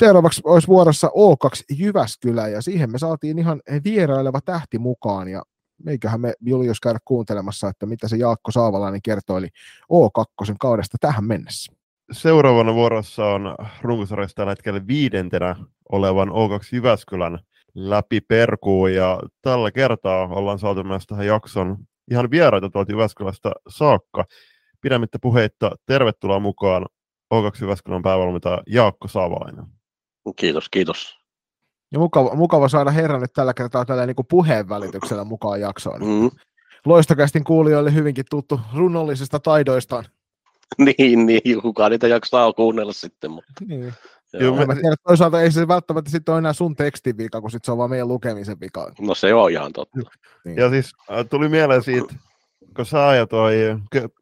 [0.01, 5.43] Seuraavaksi olisi vuorossa O2 Jyväskylä ja siihen me saatiin ihan vieraileva tähti mukaan ja
[5.85, 9.49] meiköhän me Julius käydä kuuntelemassa, että mitä se Jaakko Saavalainen kertoi
[9.93, 11.73] O2 kaudesta tähän mennessä.
[12.13, 15.57] Seuraavana vuorossa on runkosarjasta tällä hetkellä viidentenä
[15.93, 17.39] olevan O2 Jyväskylän
[17.75, 21.77] läpi perkuun ja tällä kertaa ollaan saatu myös tähän jakson
[22.11, 24.25] ihan vieraita tuolta Jyväskylästä saakka.
[24.81, 26.87] Pidämättä puheitta, tervetuloa mukaan
[27.35, 29.76] O2 Jyväskylän päävalmentaja Jaakko Saavalainen.
[30.37, 31.19] Kiitos, kiitos.
[31.93, 36.01] Ja mukava, mukava saada herran nyt tällä kertaa tällä niin kuin puheen välityksellä mukaan jaksoon.
[36.01, 36.31] Mm.
[36.85, 40.05] Loistokästin kuulijoille hyvinkin tuttu runnollisista taidoistaan.
[40.99, 43.31] niin, niin, kukaan niitä jaksaa kuunnella sitten.
[43.31, 43.53] Mutta...
[43.67, 43.95] Niin.
[44.33, 47.65] Joo, mä tiedän, toisaalta ei se välttämättä sitten ole enää sun tekstin vika, kun sit
[47.65, 48.93] se on vaan meidän lukemisen vika.
[49.01, 50.01] No se on ihan totta.
[50.45, 50.57] Niin.
[50.57, 52.15] Ja siis äh, tuli mieleen siitä,
[52.77, 53.55] kun sä ja toi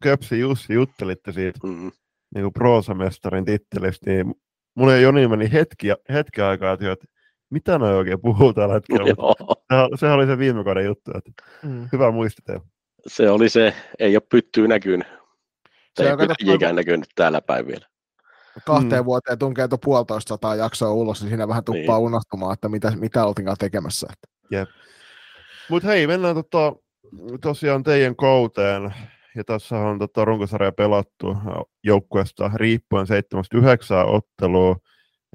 [0.01, 1.91] Köpsi Jussi juttelitte siitä mm.
[2.35, 4.35] niin proosamestarin tittelistä, niin
[4.75, 7.07] mulla ja Joni meni hetki, hetki aikaa, että
[7.49, 9.05] mitä noi oikein puhuu tällä hetkellä.
[9.69, 11.31] Sehän, sehän oli se viime kauden juttu, että
[11.63, 11.89] mm.
[11.91, 12.65] hyvä muistitella.
[13.07, 15.07] Se oli se, ei ole pyttyä näkynyt.
[15.95, 17.85] Se ei pyttyjikään näkynyt täällä päin vielä.
[18.65, 19.05] Kahteen mm.
[19.05, 22.05] vuoteen tunkee tuon puolitoista sataa jaksoa ulos, niin siinä vähän tuppaa niin.
[22.05, 24.07] unohtumaan, että mitä, mitä oltiinkaan tekemässä.
[24.51, 24.69] Jep.
[25.69, 26.73] Mutta hei, mennään tota,
[27.41, 28.93] tosiaan teidän kouteen
[29.35, 31.37] ja tässä on tota, runkosarja pelattu
[31.83, 33.07] joukkueesta riippuen
[33.55, 33.59] 7-9
[34.07, 34.75] ottelua,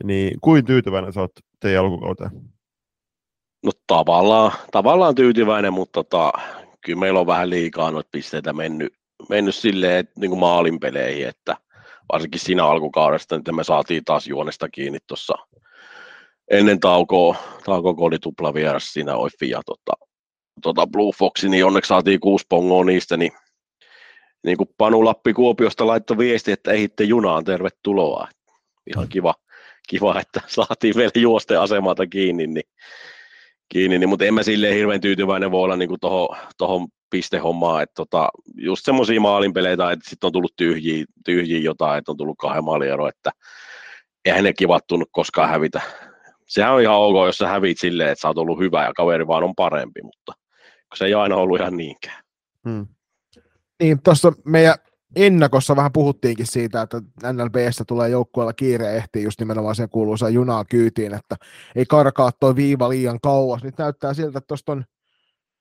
[0.04, 2.30] niin kuin tyytyväinen sä oot teidän alkukauteen?
[3.64, 6.32] No tavallaan, tavallaan tyytyväinen, mutta tota,
[6.80, 8.94] kyllä meillä on vähän liikaa noita pisteitä mennyt,
[9.28, 11.56] mennyt silleen, että niin kuin maalin peleihin, että
[12.12, 15.34] varsinkin siinä alkukaudesta, että me saatiin taas juonesta kiinni tuossa
[16.50, 19.92] ennen taukoa, taukoa kun oli tupla vieras siinä Oiffi ja tota,
[20.62, 23.32] tota Blue Foxi, niin onneksi saatiin kuusi pongoa niistä, niin
[24.44, 28.28] niin kuin Panu Lappi Kuopiosta laittoi viesti, että ehitte junaan, tervetuloa.
[28.86, 29.34] Ihan kiva,
[29.88, 32.64] kiva että saatiin vielä juosten asemalta kiinni, niin,
[33.68, 37.94] kiinni niin, mutta en mä silleen hirveän tyytyväinen voi olla niin tuohon toho pistehommaan, että
[37.94, 42.64] tota, just semmoisia maalinpeleitä, että sitten on tullut tyhjiä, tyhjiä jotain, että on tullut kahden
[42.64, 43.30] maalin että
[44.24, 45.80] eihän ne kivat tunnu koskaan hävitä.
[46.46, 49.26] Sehän on ihan ok, jos sä hävit silleen, että sä oot ollut hyvä ja kaveri
[49.26, 50.32] vaan on parempi, mutta
[50.94, 52.22] se ei aina ollut ihan niinkään.
[52.68, 52.86] Hmm.
[53.80, 54.74] Niin, tuossa meidän
[55.16, 60.64] ennakossa vähän puhuttiinkin siitä, että NLBstä tulee joukkueella kiire ehtii just nimenomaan sen kuuluisa junaa
[60.64, 61.36] kyytiin, että
[61.76, 63.62] ei karkaa tuo viiva liian kauas.
[63.62, 64.84] Nyt näyttää siltä, että tuosta on,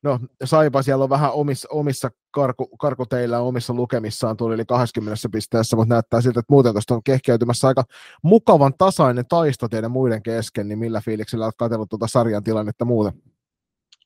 [0.03, 5.75] no Saipa siellä on vähän omissa, omissa karku, karkuteillä omissa lukemissaan tuli yli 20 pisteessä,
[5.75, 7.83] mutta näyttää siltä, että muuten tuosta on kehkeytymässä aika
[8.23, 13.13] mukavan tasainen taisto teidän muiden kesken, niin millä fiiliksellä olet katsellut tuota sarjan tilannetta muuten?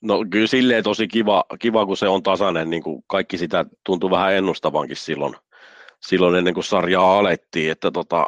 [0.04, 4.12] No kyllä silleen tosi kiva, kiva kun se on tasainen, niin kuin kaikki sitä tuntuu
[4.12, 5.36] vähän ennustavankin silloin,
[6.08, 8.26] silloin ennen kuin sarjaa alettiin, että tota,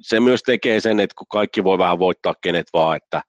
[0.00, 3.22] se myös tekee sen, että kun kaikki voi vähän voittaa kenet vaan, että,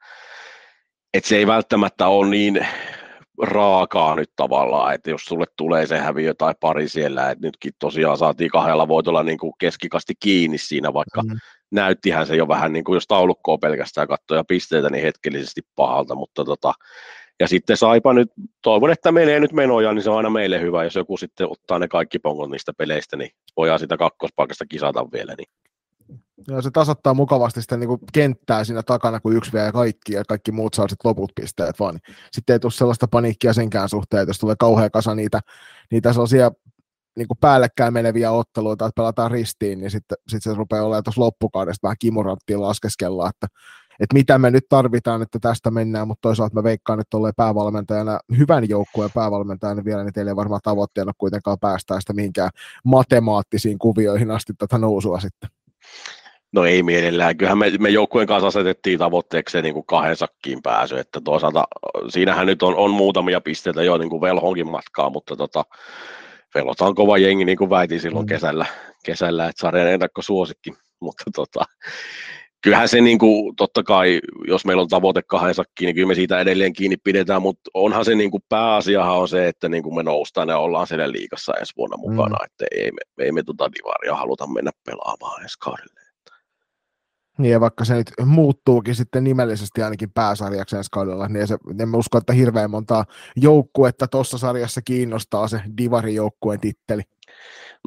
[1.13, 2.67] että se ei välttämättä ole niin
[3.41, 8.17] raakaa nyt tavallaan, että jos sulle tulee se häviö tai pari siellä, että nytkin tosiaan
[8.17, 11.37] saatiin kahdella voitolla niin kuin keskikasti kiinni siinä, vaikka mm.
[11.71, 16.45] näyttihän se jo vähän niin kuin jos taulukkoa pelkästään katsoja pisteitä, niin hetkellisesti pahalta, mutta
[16.45, 16.73] tota,
[17.39, 20.83] ja sitten Saipa nyt, toivon, että menee nyt menoja, niin se on aina meille hyvä.
[20.83, 25.35] Jos joku sitten ottaa ne kaikki pongot niistä peleistä, niin voidaan sitä kakkospaikasta kisata vielä.
[25.37, 25.49] Niin.
[26.47, 30.23] Ja se tasoittaa mukavasti sitä niin kuin kenttää siinä takana, kun yksi vie kaikki ja
[30.27, 31.99] kaikki muut saa sitten loput pisteet vaan.
[32.31, 35.39] Sitten ei tule sellaista paniikkia senkään suhteen, että jos tulee kauhean kasa niitä,
[35.91, 36.51] niitä sellaisia
[37.17, 41.21] niin kuin päällekkäin meneviä otteluita, että pelataan ristiin, niin sitten, sitten se rupeaa olemaan tuossa
[41.21, 43.47] loppukaudesta vähän kimuranttiin laskeskella, että
[43.99, 48.19] että mitä me nyt tarvitaan, että tästä mennään, mutta toisaalta mä veikkaan, että olleen päävalmentajana,
[48.37, 52.49] hyvän joukkueen päävalmentajana vielä, niin teillä ei varmaan tavoitteena kuitenkaan päästää sitä mihinkään
[52.83, 55.49] matemaattisiin kuvioihin asti tätä nousua sitten.
[56.51, 57.37] No ei mielellään.
[57.37, 61.63] Kyllähän me, me joukkueen kanssa asetettiin tavoitteeksi niin kuin kahden sakkiin pääsy, että toisaalta
[62.09, 65.63] siinähän nyt on, on muutamia pisteitä jo niin kuin velhonkin matkaa, mutta tota,
[66.55, 68.27] Velota on kova jengi, niin kuin väitin silloin mm.
[68.27, 68.65] kesällä,
[69.05, 71.65] kesällä että sarjan ennakkosuosikki, mutta tota,
[72.65, 76.15] kyllähän se niin kuin, totta kai, jos meillä on tavoite kahden sakkiin, niin kyllä me
[76.15, 79.95] siitä edelleen kiinni pidetään, mutta onhan se niin kuin pääasiahan on se, että niin kuin
[79.95, 82.45] me noustaan ja ollaan siellä liikassa ensi vuonna mukana, mm.
[82.45, 86.01] että ei me, ei me tota divaria haluta mennä pelaamaan ensi kaudelle.
[87.37, 91.89] Niin ja vaikka se nyt muuttuukin sitten nimellisesti ainakin pääsarjaksi ensi kaudella, niin se, en
[91.89, 97.01] mä usko, että hirveän montaa joukkuetta tuossa sarjassa kiinnostaa se Divari-joukkueen titteli.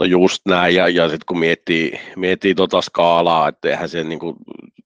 [0.01, 4.19] No just näin, ja, ja sitten kun miettii, miettii tota skaalaa, että eihän se niin
[4.19, 4.37] kuin,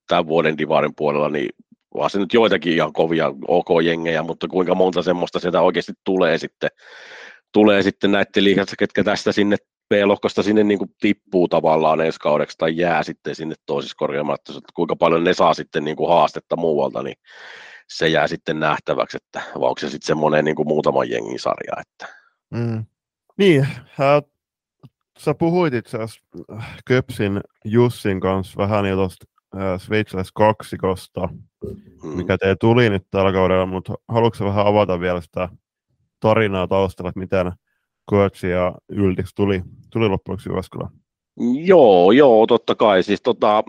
[0.08, 1.48] tämän vuoden Divarin puolella, niin
[1.94, 6.70] vaan se nyt joitakin ihan kovia OK-jengejä, mutta kuinka monta semmoista sieltä oikeasti tulee sitten,
[7.52, 9.56] tulee sitten näiden liikassa, ketkä tästä sinne
[9.88, 14.72] B-lohkosta sinne niin kuin tippuu tavallaan ensi kaudeksi tai jää sitten sinne toisessa korjaamatta, että
[14.74, 17.16] kuinka paljon ne saa sitten niin kuin haastetta muualta, niin
[17.88, 21.72] se jää sitten nähtäväksi, että vai onko se sitten semmoinen niin kuin muutaman jengin sarja.
[21.80, 22.14] Että.
[22.50, 22.84] Mm.
[23.38, 23.60] Niin,
[24.00, 24.22] äh,
[25.18, 26.20] sä puhuit itse asiassa
[26.86, 28.96] Köpsin Jussin kanssa vähän jo
[29.56, 31.28] äh, sveitsiläis kaksikosta,
[32.02, 32.08] mm.
[32.08, 35.48] mikä te tuli nyt tällä kaudella, mutta haluatko vähän avata vielä sitä
[36.20, 37.52] tarinaa taustalla, että miten
[38.04, 40.90] Koetsi ja Yltiksi tuli, tuli loppujen Jyväskylään.
[41.64, 43.02] Joo, joo, totta kai.
[43.02, 43.64] Siis tota,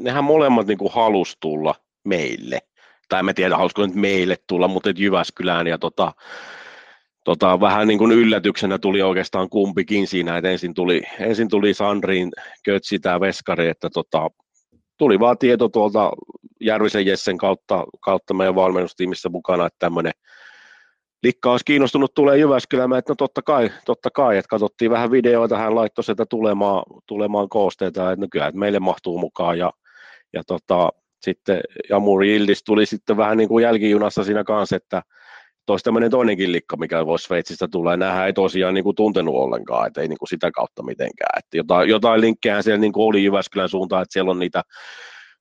[0.00, 2.58] nehän molemmat niin halus tulla meille.
[3.08, 5.66] Tai en tiedä, halusiko nyt meille tulla, mutta Jyväskylään.
[5.66, 6.12] Ja tota,
[7.24, 12.32] tota, vähän niin kuin yllätyksenä tuli oikeastaan kumpikin siinä, että ensin tuli, ensin tuli Sandrin
[12.64, 14.30] Kötsi tämä veskari, että tota,
[14.98, 16.12] tuli vaan tieto tuolta
[16.60, 20.12] Järvisen Jessen kautta, kautta meidän valmennustiimissä mukana, että tämmöinen
[21.22, 25.58] Likka olisi kiinnostunut tulee Jyväskylään, että no totta kai, totta kai, että katsottiin vähän videoita,
[25.58, 29.58] hän laittoi sieltä tulemaan, tulemaan koosteita, että no kyllä, että meille mahtuu mukaan.
[29.58, 29.72] Ja,
[30.32, 30.88] ja tota,
[31.22, 35.02] sitten Jamuri Ildis tuli sitten vähän niin kuin jälkijunassa siinä kanssa, että
[35.66, 39.86] toisi tämmöinen toinenkin likka, mikä voisi Sveitsistä ja nämähän ei tosiaan niin kuin tuntenut ollenkaan,
[39.86, 41.38] että ei niin kuin sitä kautta mitenkään.
[41.38, 44.62] Että jotain, jotain linkkejä siellä niin kuin oli Jyväskylän suuntaan, että siellä on niitä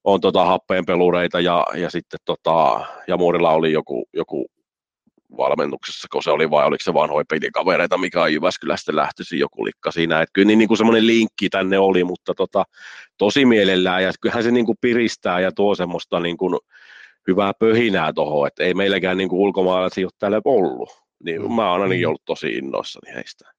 [0.04, 4.46] on tota happeenpelureita ja, ja sitten tota, Jamurilla oli joku, joku
[5.38, 9.92] valmennuksessa, kun se oli vai oliko se vaan hoipelikavereita, mikä on Jyväskylästä lähtöisin joku likka
[9.92, 10.22] siinä.
[10.22, 12.64] Että kyllä niin, niin kuin semmoinen linkki tänne oli, mutta tota,
[13.18, 16.60] tosi mielellään ja kyllähän se niin kuin piristää ja tuo semmoista niin kuin
[17.28, 20.90] hyvää pöhinää tuohon, että ei meilläkään niin kuin ulkomaalaisia ole täällä ollut.
[21.24, 21.54] Niin mm.
[21.54, 22.08] mä oon ainakin mm.
[22.08, 23.52] ollut tosi innoissani heistä.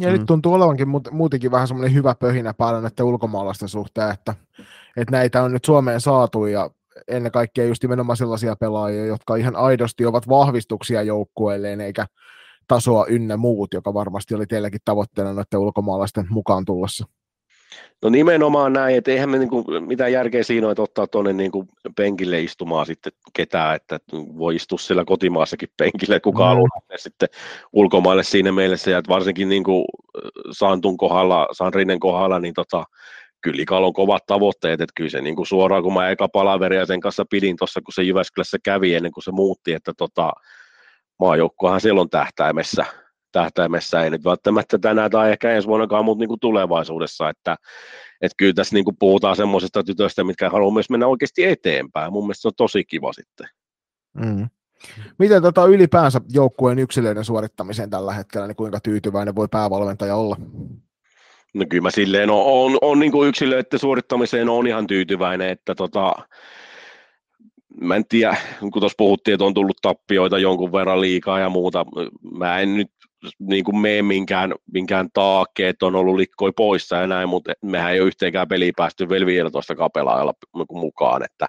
[0.00, 0.12] Ja mm.
[0.12, 4.34] nyt tuntuu olevankin muutenkin vähän semmoinen hyvä pöhinä paljon näiden ulkomaalaisten suhteen, että,
[4.96, 6.70] että näitä on nyt Suomeen saatu ja
[7.08, 12.06] ennen kaikkea just nimenomaan sellaisia pelaajia, jotka ihan aidosti ovat vahvistuksia joukkueelleen, eikä
[12.68, 17.06] tasoa ynnä muut, joka varmasti oli teilläkin tavoitteena noiden ulkomaalaisten mukaan tullessa.
[18.02, 21.68] No nimenomaan näin, että eihän me niinku mitään järkeä siinä ole, että ottaa tuonne niinku
[21.96, 26.48] penkille istumaan sitten ketään, että voi istua siellä kotimaassakin penkille, että kuka mm.
[26.48, 27.28] haluaa sitten
[27.72, 29.84] ulkomaille siinä mielessä, ja varsinkin niinku
[30.50, 32.84] Santun kohdalla, Sanrinen kohdalla, niin tota,
[33.40, 36.86] kyllä Ikalla on kovat tavoitteet, että kyllä se niin kuin suoraan, kun mä eka palaveria
[36.86, 40.32] sen kanssa pidin tuossa, kun se Jyväskylässä kävi ennen kuin se muutti, että tota,
[41.18, 42.84] maajoukkohan siellä on tähtäimessä,
[43.32, 47.56] tähtäimessä, ei nyt välttämättä tänään tai ehkä ensi vuonnakaan, mutta niin kuin tulevaisuudessa, että,
[48.20, 52.12] että kyllä tässä niin kuin puhutaan semmoisesta tytöstä, mitkä haluaa myös mennä oikeasti eteenpäin.
[52.12, 53.46] Mun mielestä se on tosi kiva sitten.
[54.14, 54.48] Mm.
[55.18, 60.36] Miten tota ylipäänsä joukkueen yksilöiden suorittamiseen tällä hetkellä, niin kuinka tyytyväinen voi päävalmentaja olla?
[61.54, 65.74] No kyllä mä silleen on, on, on niin kuin yksilöiden suorittamiseen on ihan tyytyväinen, että
[65.74, 66.14] tota,
[67.80, 71.86] mä en tiedä, kun tuossa puhuttiin, että on tullut tappioita jonkun verran liikaa ja muuta,
[72.38, 72.90] mä en nyt
[73.38, 77.92] niin kuin mene minkään, minkään taakke, että on ollut likkoi poissa ja näin, mutta mehän
[77.92, 80.34] ei ole yhteenkään peliä päästy vielä 15 kapelaajalla
[80.70, 81.46] mukaan, että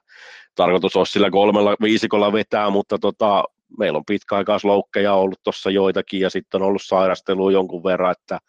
[0.55, 3.43] tarkoitus olisi sillä kolmella viisikolla vetää, mutta tota,
[3.77, 8.39] meillä on pitkäaikaisloukkeja ollut tuossa joitakin ja sitten on ollut sairastelua jonkun verran, että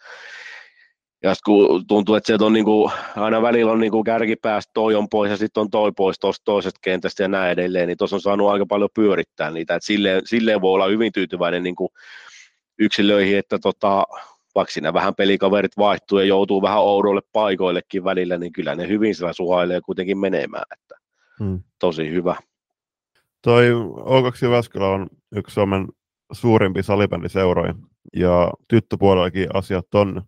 [1.22, 4.94] ja kun tuntuu, että sieltä on niin kuin, aina välillä on niin kuin kärkipäästä toi
[4.94, 8.16] on pois ja sitten on toi pois tuosta toisesta kentästä ja näin edelleen, niin tuossa
[8.16, 9.74] on saanut aika paljon pyörittää niitä.
[9.74, 11.88] että silleen, silleen voi olla hyvin tyytyväinen niin kuin
[12.80, 14.04] yksilöihin, että tota,
[14.54, 19.14] vaikka siinä vähän pelikaverit vaihtuu ja joutuu vähän oudoille paikoillekin välillä, niin kyllä ne hyvin
[19.14, 20.64] sillä suhailee kuitenkin menemään.
[20.72, 20.94] Että
[21.38, 21.62] hmm.
[21.78, 22.36] Tosi hyvä.
[23.42, 25.06] Toi O2 Jyväskylä on
[25.36, 25.88] yksi Suomen
[26.32, 27.74] suurimpi salibändiseuroja
[28.16, 30.22] ja tyttöpuolellakin asiat on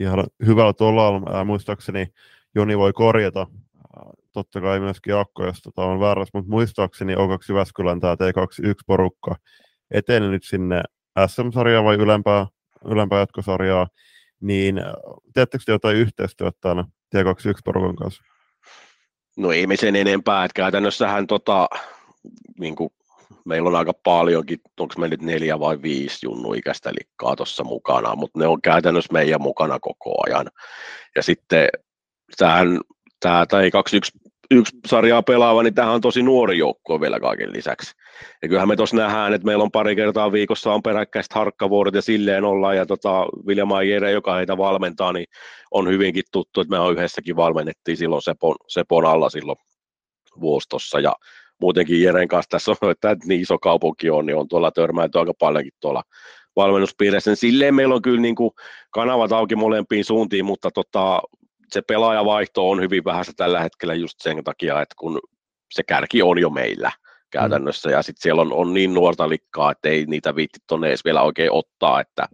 [0.00, 1.44] ihan hyvällä tuolla.
[1.44, 2.06] Muistaakseni
[2.54, 3.46] Joni voi korjata,
[4.32, 9.36] totta kai myöskin Akko, jos tota on väärässä, mutta muistaakseni O2 Jyväskylän tämä T21-porukka
[9.90, 10.82] eteni nyt sinne
[11.26, 12.46] SM-sarjaa vai ylempää,
[12.84, 13.88] ylempää jatkosarjaa,
[14.40, 14.80] niin
[15.34, 18.22] teettekö te jotain yhteistyötä tämän T21-porukan kanssa?
[19.36, 21.68] No ei me sen enempää, että käytännössähän tota,
[22.58, 22.90] niin kuin
[23.44, 28.38] meillä on aika paljonkin, onko me nyt neljä vai viisi junnuikäistä likkaa tuossa mukana, mutta
[28.38, 30.46] ne on käytännössä meidän mukana koko ajan.
[31.16, 31.68] Ja sitten
[32.38, 34.00] tämä tai 21
[34.50, 37.92] yksi sarjaa pelaava, niin tämähän on tosi nuori joukkue vielä kaiken lisäksi.
[38.42, 42.02] Ja kyllähän me tuossa nähdään, että meillä on pari kertaa viikossa on peräkkäiset harkkavuorot ja
[42.02, 45.26] silleen ollaan, ja tota, Vilja Maijere, joka heitä valmentaa, niin
[45.70, 49.58] on hyvinkin tuttu, että me on yhdessäkin valmennettiin silloin Sepon, Sepon alla silloin
[50.40, 51.12] vuostossa, ja
[51.60, 55.32] muutenkin Jeren kanssa tässä on, että niin iso kaupunki on, niin on tuolla törmäilty aika
[55.38, 56.02] paljonkin tuolla
[56.56, 57.34] valmennuspiirissä.
[57.34, 58.50] Silleen meillä on kyllä niin kuin
[58.90, 61.22] kanavat auki molempiin suuntiin, mutta tota,
[61.72, 65.20] se pelaajavaihto on hyvin vähäistä tällä hetkellä just sen takia, että kun
[65.70, 66.92] se kärki on jo meillä
[67.30, 67.92] käytännössä, mm.
[67.92, 71.22] ja sitten siellä on, on niin nuorta likkaa, että ei niitä viitti tuonne edes vielä
[71.22, 72.28] oikein ottaa, että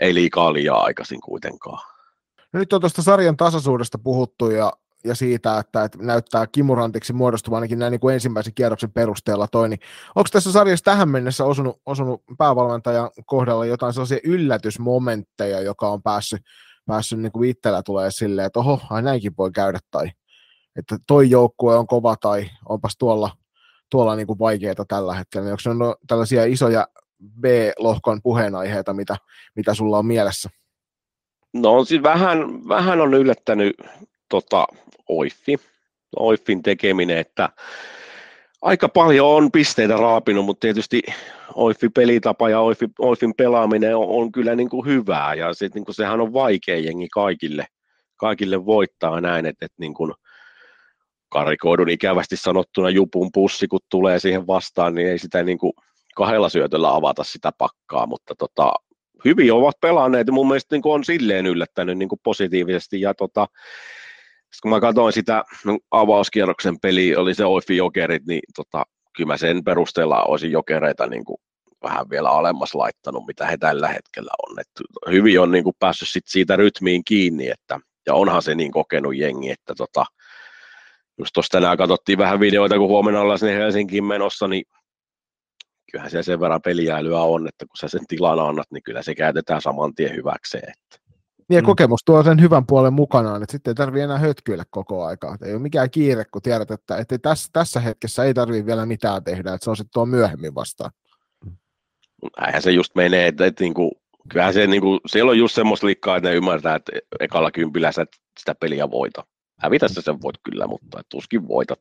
[0.00, 1.94] ei liikaa liian aikaisin kuitenkaan.
[2.52, 4.72] No nyt on tuosta sarjan tasaisuudesta puhuttu, ja
[5.04, 9.68] ja siitä, että, että näyttää kimurantiksi muodostuva ainakin näin niin kuin ensimmäisen kierroksen perusteella toi,
[9.68, 9.80] niin
[10.14, 16.42] onko tässä sarjassa tähän mennessä osunut, osunut päävalmentajan kohdalla jotain sellaisia yllätysmomentteja, joka on päässyt,
[16.86, 20.10] päässyt niin kuin itsellä tulee silleen, että oho, näinkin voi käydä, tai
[20.78, 23.30] että toi joukkue on kova, tai onpas tuolla,
[23.90, 26.88] tuolla niin kuin vaikeita tällä hetkellä, onko ne on tällaisia isoja
[27.40, 29.16] B-lohkon puheenaiheita, mitä,
[29.56, 30.50] mitä sulla on mielessä?
[31.52, 33.76] No siis vähän, vähän on yllättänyt
[34.28, 34.66] tota,
[35.08, 35.56] Oiffi,
[36.16, 37.48] Oiffin tekeminen, että
[38.64, 41.02] aika paljon on pisteitä raapinut, mutta tietysti
[41.54, 45.84] Oiffin pelitapa ja Oiffi, Oiffin pelaaminen on, on kyllä niin kuin hyvää ja sit, niin
[45.84, 47.66] kuin sehän on vaikea jengi kaikille,
[48.16, 50.12] kaikille voittaa näin, että, että niin kuin
[51.28, 55.72] karikoidun ikävästi sanottuna jupun pussi, kun tulee siihen vastaan, niin ei sitä niin kuin
[56.16, 58.72] kahdella syötöllä avata sitä pakkaa, mutta tota,
[59.24, 63.14] hyvin ovat pelanneet ja mun mielestä niin kuin on silleen yllättänyt niin kuin positiivisesti ja
[63.14, 63.46] tota,
[64.62, 68.84] kun mä katsoin sitä no, avauskierroksen peli, oli se Oifi Jokerit, niin tota,
[69.16, 71.38] kyllä mä sen perusteella olisin Jokereita niin kuin
[71.82, 74.60] vähän vielä alemmas laittanut, mitä he tällä hetkellä on.
[74.60, 74.70] Et
[75.10, 79.16] hyvin on niin kuin päässyt sit siitä rytmiin kiinni, että, ja onhan se niin kokenut
[79.16, 80.04] jengi, että tota,
[81.18, 84.64] just tuossa tänään katsottiin vähän videoita, kun huomenna ollaan sinne Helsinkiin menossa, niin
[85.90, 89.14] kyllähän se sen verran peliäilyä on, että kun sä sen tilan annat, niin kyllä se
[89.14, 90.70] käytetään saman tien hyväkseen.
[90.70, 91.03] Että
[91.48, 91.66] niin ja mm.
[91.66, 95.36] kokemus tuo sen hyvän puolen mukanaan, että sitten ei tarvitse enää hötkyillä koko aikaa.
[95.44, 99.24] Ei ole mikään kiire, kun tiedät, että, että tässä, tässä hetkessä ei tarvitse vielä mitään
[99.24, 100.90] tehdä, että se on sitten tuo myöhemmin vastaan.
[102.40, 103.90] Näinhän se just menee, että, että niin kuin,
[104.28, 107.92] kyllähän se, niin kuin, siellä on just semmoista liikkaa, että ne ymmärtää, että ekalla kympillä
[107.92, 108.06] sä
[108.38, 109.24] sitä peliä voita.
[109.60, 111.78] Hävitä sä sen voit kyllä, mutta et tuskin voitat.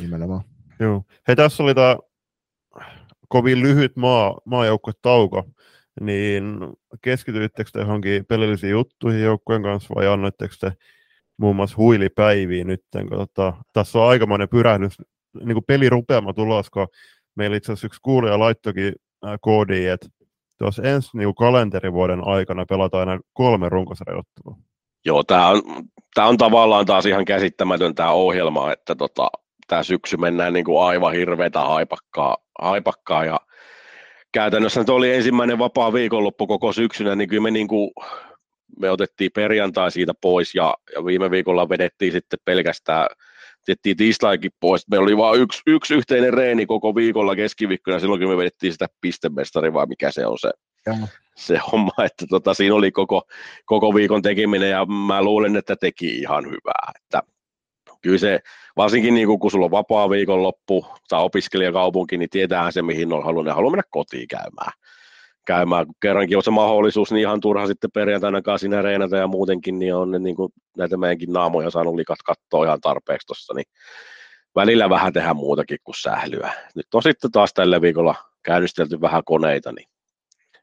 [0.00, 0.44] Nimenomaan.
[0.80, 1.02] Joo.
[1.28, 1.96] Hei, tässä oli tämä
[3.28, 4.38] kovin lyhyt maa,
[5.02, 5.44] tauko
[6.00, 6.58] niin
[7.02, 10.72] keskityittekö te johonkin pelillisiin juttuihin joukkueen kanssa vai annoitteko te
[11.36, 14.98] muun muassa huilipäiviä nyt, kun tota, tässä on aikamoinen pyrähdys,
[15.44, 16.88] niin kuin pelirupeama tulos, kun
[17.34, 18.92] meillä itse asiassa yksi kuulija laittokin
[19.26, 20.08] äh, koodiin, että
[20.58, 24.56] tuossa ensi niin kalenterivuoden aikana pelataan aina kolme runkosarjoittelua.
[25.04, 25.62] Joo, tämä on,
[26.14, 29.30] tämä on tavallaan taas ihan käsittämätön tämä ohjelma, että tota,
[29.66, 33.40] tämä syksy mennään niin kuin aivan hirveätä haipakkaa, haipakkaa ja
[34.32, 37.90] käytännössä nyt oli ensimmäinen vapaa viikonloppu koko syksynä, niin kyllä me, niin kuin,
[38.78, 43.06] me otettiin perjantai siitä pois ja, ja viime viikolla vedettiin sitten pelkästään
[43.64, 44.88] Tiettiin tiistaikin pois.
[44.88, 48.86] Meillä oli vain yksi, yksi yhteinen reeni koko viikolla keskiviikkona, silloin kun me vedettiin sitä
[49.00, 50.50] pistemestari, vai mikä se on se,
[51.36, 53.22] se homma, että tota, siinä oli koko,
[53.64, 56.92] koko viikon tekeminen ja mä luulen, että teki ihan hyvää.
[56.96, 57.22] Että
[58.02, 58.40] kyllä se,
[58.80, 63.44] varsinkin niin kun sulla on vapaa viikonloppu tai opiskelijakaupunki, niin tietäähän se, mihin on halunnut.
[63.44, 64.72] Ne haluaa mennä kotiin käymään.
[65.46, 65.86] käymään.
[65.86, 69.94] Kun kerrankin on se mahdollisuus, niin ihan turha sitten perjantaina siinä reenata ja muutenkin, niin
[69.94, 73.66] on ne, niin kuin näitä meidänkin naamoja saanut likat katsoa ihan tarpeeksi tuossa, niin
[74.54, 76.52] välillä vähän tehdä muutakin kuin sählyä.
[76.74, 79.88] Nyt on sitten taas tällä viikolla käynnistelty vähän koneita, niin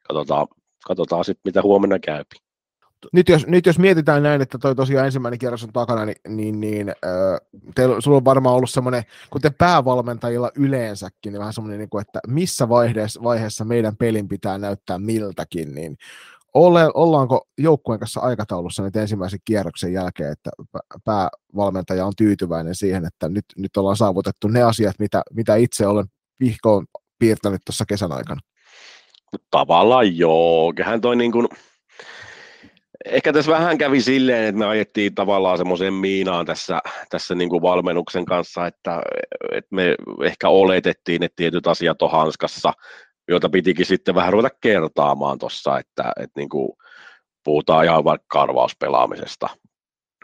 [0.08, 0.48] katsotaan,
[0.88, 2.47] katsotaan sitten, mitä huomenna käypi
[3.14, 6.60] nyt jos, nyt jos mietitään näin, että toi tosiaan ensimmäinen kierros on takana, niin, niin,
[6.60, 11.90] niin äh, teillä, sulla on varmaan ollut semmoinen, kuten päävalmentajilla yleensäkin, niin vähän semmoinen, niin
[11.90, 15.98] kuin, että missä vaiheessa, vaiheessa meidän pelin pitää näyttää miltäkin, niin
[16.54, 20.50] ole, ollaanko joukkueen kanssa aikataulussa nyt ensimmäisen kierroksen jälkeen, että
[21.06, 26.06] päävalmentaja on tyytyväinen siihen, että nyt, nyt ollaan saavutettu ne asiat, mitä, mitä itse olen
[26.40, 26.86] vihkoon
[27.20, 28.42] piirtänyt tuossa kesän aikana?
[29.52, 31.48] Tavallaan joo, kyllähän toi niin kuin,
[33.06, 36.80] Ehkä tässä vähän kävi silleen, että me ajettiin tavallaan semmoiseen miinaan tässä,
[37.10, 39.02] tässä niin kuin valmennuksen kanssa, että,
[39.52, 42.74] että me ehkä oletettiin, että tietyt asiat on hanskassa,
[43.28, 46.70] joita pitikin sitten vähän ruveta kertaamaan tuossa, että, että niin kuin
[47.44, 49.50] puhutaan ihan vaikka karvauspelaamisesta,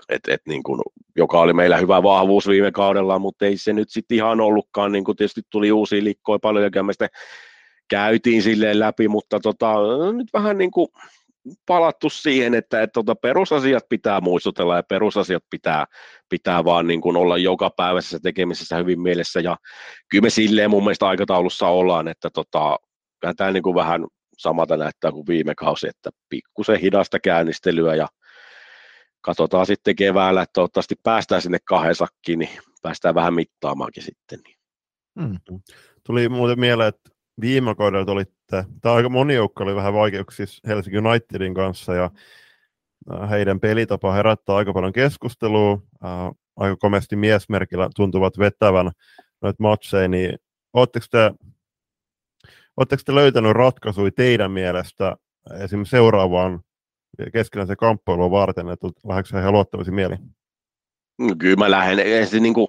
[0.10, 0.82] et, et niin kuin,
[1.16, 5.04] joka oli meillä hyvä vahvuus viime kaudella, mutta ei se nyt sitten ihan ollutkaan, niin
[5.04, 6.94] kuin tietysti tuli uusia likkoja paljon, ja me
[7.90, 9.76] käytiin silleen läpi, mutta tota,
[10.14, 10.88] nyt vähän niin kuin
[11.66, 15.86] palattu siihen, että, että tota perusasiat pitää muistutella ja perusasiat pitää,
[16.30, 19.58] pitää vaan niin kuin olla joka päivässä tekemisessä hyvin mielessä ja
[20.10, 22.78] kyllä me silleen mun mielestä aikataulussa ollaan, että tota,
[23.38, 24.06] tämä niin kuin vähän
[24.38, 28.08] samata näyttää kuin viime kausi, että pikkusen hidasta käynnistelyä ja
[29.22, 32.50] katsotaan sitten keväällä, että toivottavasti päästään sinne kahden sakkiin, niin
[32.82, 34.40] päästään vähän mittaamaankin sitten.
[35.22, 35.40] Hmm.
[36.06, 37.10] Tuli muuten mieleen, että
[37.42, 38.06] viime kaudella
[38.52, 42.12] olitte, tämä aika moni oli vähän vaikeuksissa Helsinki Unitedin kanssa ja
[43.30, 45.82] heidän pelitapa herättää aika paljon keskustelua,
[46.56, 48.92] aika komeasti miesmerkillä tuntuvat vetävän
[49.42, 50.38] noita matseja, niin
[50.74, 51.32] oletteko te,
[52.78, 55.16] oletteko te löytänyt ratkaisuja teidän mielestä
[55.64, 56.62] esimerkiksi seuraavaan
[57.34, 60.16] keskenään kamppailua varten, että lähdetkö ihan luottavaisin mieli?
[61.20, 62.28] No, kyllä mä lähden.
[62.28, 62.68] Se niin kuin,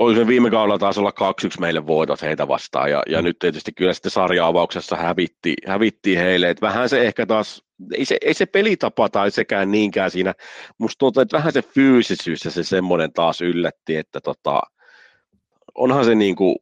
[0.00, 3.24] oli se viime kaudella taas olla 2-1 meille voitot heitä vastaan, ja, ja mm.
[3.24, 8.16] nyt tietysti kyllä sitten sarja-avauksessa hävitti, hävitti heille, että vähän se ehkä taas, ei se,
[8.20, 10.34] ei se pelitapa tai sekään niinkään siinä,
[10.78, 14.60] musta tuntuu, että vähän se fyysisyys ja se semmoinen taas yllätti, että tota,
[15.74, 16.56] onhan se niin kuin,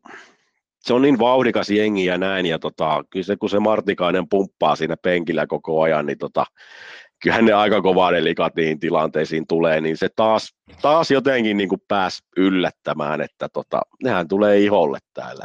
[0.81, 4.77] se on niin vauhdikas jengi ja näin, ja tota, kyllä se, kun se Martikainen pumppaa
[4.77, 6.45] siinä penkillä koko ajan, niin tota,
[7.23, 11.69] kyllähän ne aika kovaa ne likat niihin tilanteisiin tulee, niin se taas, taas jotenkin niin
[11.69, 15.45] kuin pääsi yllättämään, että tota, nehän tulee iholle täällä.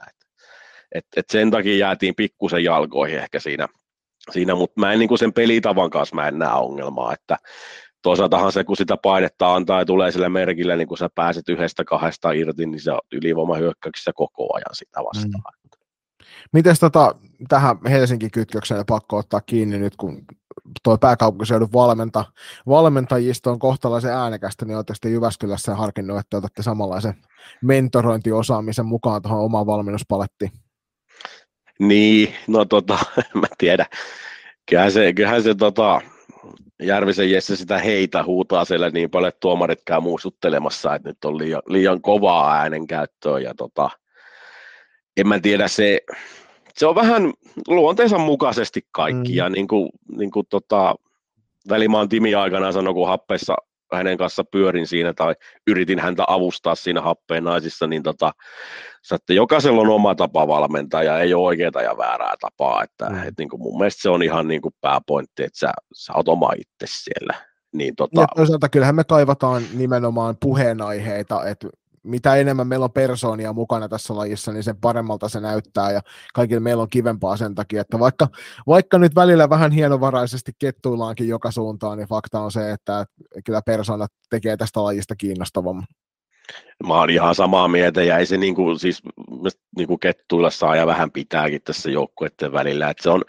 [0.96, 3.68] Et, et, sen takia jäätiin pikkusen jalkoihin ehkä siinä,
[4.32, 7.38] siinä mutta mä en niin kuin sen pelitavan kanssa mä en näe ongelmaa, että
[8.02, 11.84] toisaaltahan se, kun sitä painetta antaa ja tulee sillä merkillä, niin kun sä pääset yhdestä
[11.84, 15.54] kahdesta irti, niin se on ylivoimahyökkäyksessä koko ajan sitä vastaan.
[15.64, 15.74] Mm.
[16.54, 17.16] Miten tota,
[17.50, 20.26] tähän Helsinki-kytkökseen pakko ottaa kiinni nyt, kun
[20.84, 22.26] tuo pääkaupunkiseudun valmenta,
[22.68, 27.14] valmentajisto on kohtalaisen äänekästä, niin olette Jyväskylässä harkinnut, että otatte samanlaisen
[27.62, 30.52] mentorointiosaamisen mukaan tuohon omaan valmennuspalettiin?
[31.80, 33.00] Niin, no tota,
[33.42, 33.86] mä tiedän.
[34.70, 36.02] Kyllähän se, kyllähän se tota,
[36.82, 41.38] Järvisen Jesse sitä heitä huutaa siellä niin paljon, että tuomarit käy muistuttelemassa, että nyt on
[41.38, 43.90] liian, liian kovaa äänenkäyttöä ja tota,
[45.18, 46.00] en mä tiedä, se,
[46.78, 47.34] se on vähän
[47.68, 49.36] luonteensa mukaisesti kaikki mm.
[49.36, 50.96] ja niin kuin, niin kuin tota,
[51.70, 53.56] Välimaan Timi aikana sanoi, kun happeessa
[53.94, 55.36] hänen kanssa pyörin siinä tai
[55.68, 58.32] yritin häntä avustaa siinä happeen naisissa, niin tota,
[59.12, 62.84] että jokaisella on oma tapa valmentaa ja ei ole oikeaa ja väärää tapaa.
[62.84, 63.28] Että, mm.
[63.28, 66.28] et niin kuin mun mielestä se on ihan niin kuin pääpointti, että sä, sä oot
[66.28, 67.34] oma itse siellä.
[67.74, 68.22] Niin, tota...
[68.22, 71.68] ja toisaalta kyllähän me kaivataan nimenomaan puheenaiheita, että
[72.04, 76.02] mitä enemmän meillä on persoonia mukana tässä lajissa, niin sen paremmalta se näyttää ja
[76.34, 78.28] kaikille meillä on kivempaa sen takia, että vaikka,
[78.68, 83.06] vaikka nyt välillä vähän hienovaraisesti kettuillaankin joka suuntaan, niin fakta on se, että
[83.46, 85.86] kyllä persoonat tekee tästä lajista kiinnostavamman.
[86.88, 89.02] Mä oon ihan samaa mieltä ja ei se niin kuin, siis,
[89.78, 93.22] niin kuin kettuilla saa ja vähän pitääkin tässä joukkueiden välillä, että se on,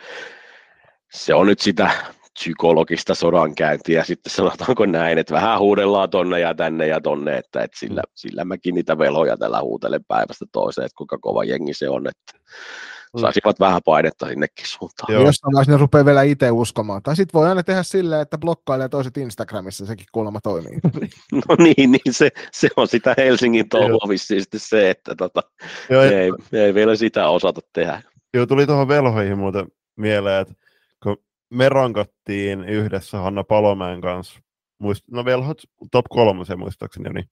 [1.13, 1.91] se on nyt sitä
[2.39, 7.79] psykologista sodankäyntiä, sitten sanotaanko näin, että vähän huudellaan tonne ja tänne ja tonne, että, että
[7.79, 12.07] sillä, sillä mäkin niitä veloja tällä huutelen päivästä toiseen, että kuinka kova jengi se on,
[12.07, 12.39] että
[13.15, 13.21] mm.
[13.21, 15.13] saisivat vähän painetta sinnekin suuntaan.
[15.13, 15.25] Joo.
[15.25, 17.03] Jossain vaiheessa ne rupeaa vielä itse uskomaan.
[17.03, 20.79] Tai sitten voi aina tehdä silleen, että blokkailee toiset Instagramissa, sekin kuulemma toimii.
[21.49, 25.41] no niin, niin se, se on sitä Helsingin touhua sitten se, että tota,
[25.91, 28.03] Joo, ei, ei vielä sitä osata tehdä.
[28.35, 29.67] Joo, tuli tuohon velhoihin muuten
[29.97, 30.64] mieleen, että
[31.55, 34.41] me rankattiin yhdessä Hanna Palomäen kanssa.
[34.79, 37.29] Muist, no velhot top kolmosen muistaakseni, niin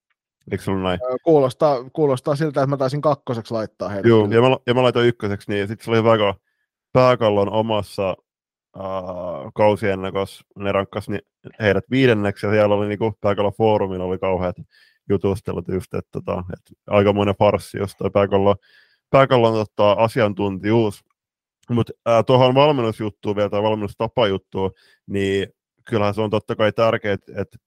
[0.50, 1.00] Eikö ollut näin?
[1.24, 4.08] Kuulostaa, kuulostaa siltä, että mä taisin kakkoseksi laittaa heidät.
[4.08, 6.34] Joo, ja mä, ja mä laitoin ykköseksi, niin sitten se oli hyvä,
[6.92, 8.16] pääkallon omassa
[8.76, 11.22] uh, kausiennakossa ne rankkas niin
[11.60, 14.56] heidät viidenneksi, ja siellä oli niinku pääkallon foorumilla oli kauheat
[15.08, 18.56] jutustelut just, että, tota, että aikamoinen farssi jostain pääkallon,
[19.10, 21.04] pääkallon tota, asiantuntijuus
[21.74, 21.92] mutta
[22.26, 24.70] tuohon valmennusjuttuun vielä tai valmennustapajuttuun,
[25.06, 25.46] niin
[25.84, 27.58] kyllähän se on totta kai tärkeää, että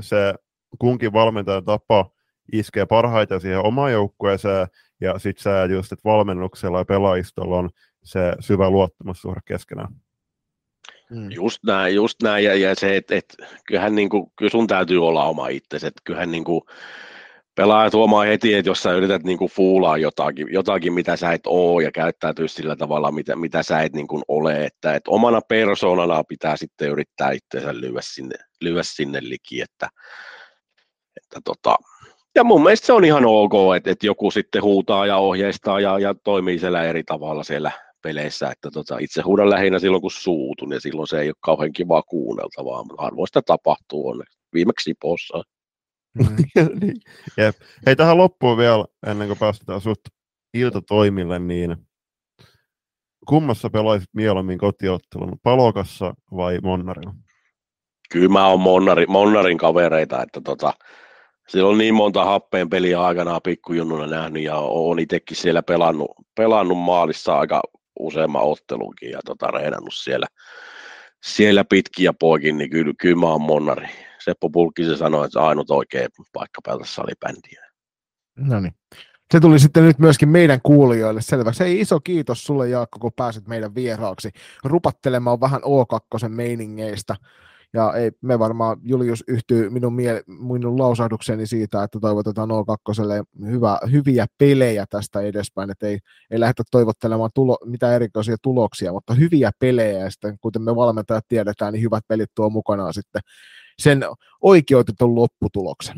[0.00, 0.34] se
[0.78, 2.10] kunkin valmentajan tapa
[2.52, 4.66] iskee parhaiten siihen omaan joukkueeseen,
[5.00, 7.70] ja sitten se just, että valmennuksella ja pelaajistolla on
[8.04, 9.88] se syvä luottamussuhde keskenään.
[11.10, 11.30] Mm.
[11.30, 13.36] Just näin, just näin, ja, ja se, että et,
[13.66, 16.60] kyllähän niin kuin, kyllä sun täytyy olla oma itsesi, että kyllähän niin kuin,
[17.58, 21.80] pelaajat huomaa heti, että jos sä yrität niinku fuulaa jotakin, jotakin, mitä sä et oo
[21.80, 26.56] ja käyttäytyä sillä tavalla, mitä, mitä sä et niinku ole, että et omana persoonana pitää
[26.56, 29.88] sitten yrittää itseensä lyödä sinne, lyödä sinne liki, että,
[31.16, 31.76] että tota,
[32.34, 35.98] ja mun mielestä se on ihan ok, että, että joku sitten huutaa ja ohjeistaa ja,
[35.98, 37.70] ja toimii siellä eri tavalla siellä
[38.02, 41.72] peleissä, että tota, itse huudan lähinnä silloin kun suutun ja silloin se ei ole kauhean
[41.72, 45.42] kivaa kuunneltavaa, mutta harvoista tapahtuu onneksi, viimeksi Sipossa.
[46.18, 46.80] Mm.
[46.80, 46.96] niin.
[47.36, 47.56] Jep.
[47.86, 50.00] Hei, tähän loppuun vielä, ennen kuin päästetään sut
[50.54, 51.76] iltatoimille, niin
[53.28, 57.14] kummassa pelaisit mieluummin kotiottelun, Palokassa vai Monnarilla?
[58.12, 60.72] Kyllä mä oon Monnari, Monnarin kavereita, että tota,
[61.48, 66.78] siellä on niin monta happeen peliä aikanaan pikkujunnuna nähnyt ja oon itsekin siellä pelannut, pelannut
[66.78, 67.62] maalissa aika
[67.98, 70.26] useamman ottelunkin ja tota, reenannut siellä,
[71.22, 73.88] siellä pitkiä poikin, niin kyllä, kyllä mä oon Monnari.
[74.24, 77.64] Seppo Pulkkisen sanoi, että ainut oikea paikka pelata salibändiä.
[78.36, 78.74] No niin.
[79.32, 81.64] Se tuli sitten nyt myöskin meidän kuulijoille selväksi.
[81.64, 84.30] Hei, iso kiitos sulle Jaakko, kun pääsit meidän vieraaksi
[84.64, 87.16] rupattelemaan vähän O2 meiningeistä.
[87.72, 93.78] Ja ei, me varmaan, Julius yhtyy minun, mie- minun lausahdukseni siitä, että toivotetaan O2 hyvä,
[93.92, 95.98] hyviä pelejä tästä edespäin, että ei,
[96.30, 101.24] ei lähdetä toivottelemaan tulo, mitään erikoisia tuloksia, mutta hyviä pelejä, ja sitten kuten me valmentajat
[101.28, 103.22] tiedetään, niin hyvät pelit tuo mukanaan sitten
[103.78, 104.04] sen
[104.40, 105.96] oikeutetun lopputuloksen.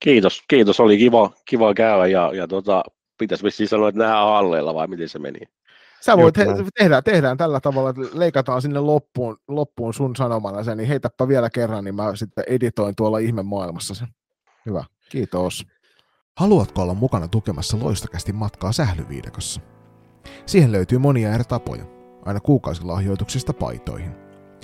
[0.00, 0.80] Kiitos, kiitos.
[0.80, 2.84] Oli kiva, kiva käydä ja, ja tota,
[3.18, 5.40] pitäisi vissiin sanoa, että nähdään halleilla vai miten se meni?
[6.00, 6.46] Sä voit, he,
[6.78, 11.50] tehdään, tehdään tällä tavalla, että leikataan sinne loppuun, loppuun sun sanomana sen, niin heitäpä vielä
[11.50, 14.08] kerran, niin mä sitten editoin tuolla ihme maailmassa sen.
[14.66, 15.66] Hyvä, kiitos.
[16.36, 19.60] Haluatko olla mukana tukemassa loistakästi matkaa sählyviidekossa?
[20.46, 21.84] Siihen löytyy monia eri tapoja,
[22.24, 24.23] aina kuukausilahjoituksista paitoihin.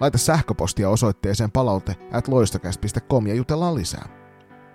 [0.00, 2.28] Laita sähköpostia osoitteeseen palaute at
[3.26, 4.08] ja jutellaan lisää.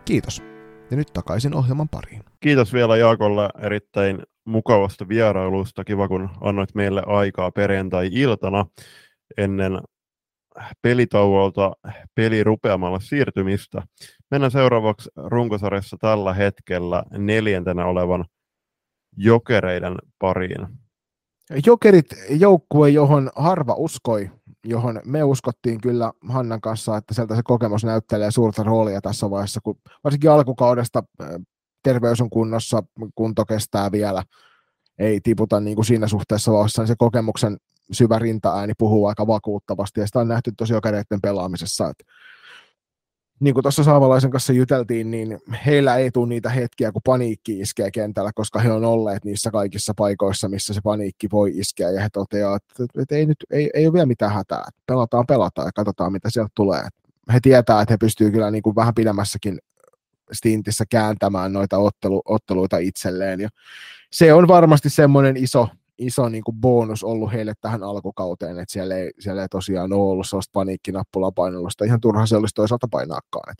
[0.06, 0.44] Kiitos.
[0.92, 2.24] Ja nyt takaisin ohjelman pariin.
[2.40, 5.84] Kiitos vielä Jaakolle erittäin mukavasta vierailusta.
[5.84, 8.66] Kiva, kun annoit meille aikaa perjantai-iltana
[9.38, 9.80] ennen
[10.82, 11.72] pelitauolta
[12.16, 13.82] pelirupeamalla siirtymistä.
[14.32, 18.26] Mennään seuraavaksi runkosarjassa tällä hetkellä neljäntenä olevan
[19.18, 20.68] jokereiden pariin.
[21.66, 24.32] Jokerit joukkue, johon harva uskoi,
[24.66, 29.61] johon me uskottiin kyllä Hannan kanssa, että sieltä se kokemus näyttelee suurta roolia tässä vaiheessa,
[29.63, 31.03] kun varsinkin alkukaudesta
[31.84, 32.84] terveys on kunnossa,
[33.16, 34.24] kunto kestää vielä,
[34.99, 37.57] ei tiputa niin kuin siinä suhteessa vauhdissa, niin se kokemuksen
[37.91, 42.03] syvä rintaääni puhuu aika vakuuttavasti, ja sitä on nähty tosi jokereiden pelaamisessa, että
[43.40, 47.92] niin kuin tuossa Saavalaisen kanssa juteltiin, niin heillä ei tule niitä hetkiä, kun paniikki iskee
[47.92, 52.10] kentällä, koska he on olleet niissä kaikissa paikoissa, missä se paniikki voi iskeä, ja he
[52.14, 56.12] toteavat, että, että ei, nyt, ei, ei ole vielä mitään hätää, pelataan, pelataan ja katsotaan,
[56.12, 56.88] mitä sieltä tulee.
[57.34, 59.60] He tietää, että he pystyvät kyllä niin kuin vähän pidemmässäkin
[60.34, 63.42] stintissä kääntämään noita ottelu, otteluita itselleen.
[63.42, 63.50] Ja
[64.12, 68.96] se on varmasti semmoinen iso, iso niin kuin bonus ollut heille tähän alkukauteen, että siellä
[68.96, 71.86] ei, siellä ei tosiaan ole ollut sellaista paniikkinappulaa painellusta.
[71.86, 73.52] Ihan turha se olisi toisaalta painaakaan.
[73.52, 73.58] Et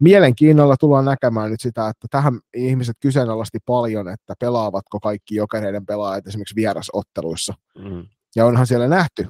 [0.00, 6.26] mielenkiinnolla tullaan näkemään nyt sitä, että tähän ihmiset kyseenalaisti paljon, että pelaavatko kaikki jokereiden pelaajat
[6.26, 7.54] esimerkiksi vierasotteluissa.
[7.78, 8.06] Mm.
[8.36, 9.26] Ja onhan siellä nähty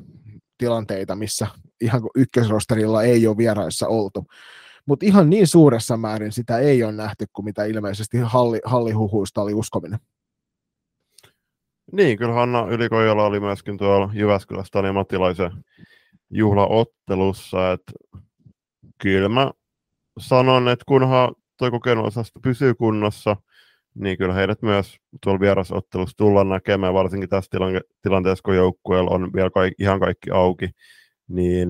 [0.59, 1.46] tilanteita, missä
[1.80, 4.26] ihan ykkösrosterilla ei ole vieraissa oltu
[4.86, 9.55] mutta ihan niin suuressa määrin sitä ei ole nähty kuin mitä ilmeisesti halli, hallihuhuista oli
[9.55, 9.98] uskominen.
[11.93, 15.53] Niin, kyllä Hanna Ylikojola oli myöskin tuolla Jyväskylässä Tani Matilaisen
[16.30, 17.93] juhlaottelussa, että
[18.99, 19.51] kyllä mä
[20.18, 23.36] sanon, että kunhan tuo kokenut osasta pysyy kunnossa,
[23.95, 27.51] niin kyllä heidät myös tuolla vierasottelussa tullaan näkemään, varsinkin tässä
[28.03, 30.70] tilanteessa, kun joukkueella on vielä kaikki, ihan kaikki auki,
[31.28, 31.68] niin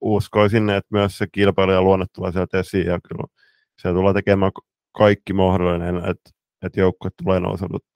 [0.00, 3.24] uskoisin, että myös se kilpailija luonne tulee sieltä esiin ja kyllä
[3.82, 4.52] se tulee tekemään
[4.92, 6.30] kaikki mahdollinen, että,
[6.62, 7.40] että joukkue tulee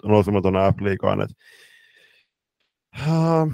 [0.02, 1.28] nousemaan tuonne F-liigaan.
[3.08, 3.52] uh,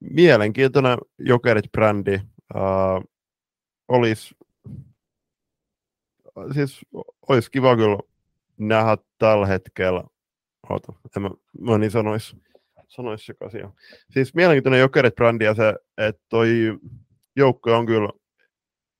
[0.00, 2.20] mielenkiintoinen Jokerit-brändi
[2.54, 3.04] uh,
[3.88, 4.34] olisi
[6.52, 6.80] siis
[7.28, 7.98] olisi kiva kyllä
[8.58, 10.04] nähdä tällä hetkellä,
[10.70, 11.30] Oota, en mä,
[11.60, 12.36] mä niin sanoisi,
[12.88, 13.68] sanoisi sekaisin.
[14.10, 16.48] Siis mielenkiintoinen Jokerit-brändi ja se, että toi
[17.36, 18.08] joukko on kyllä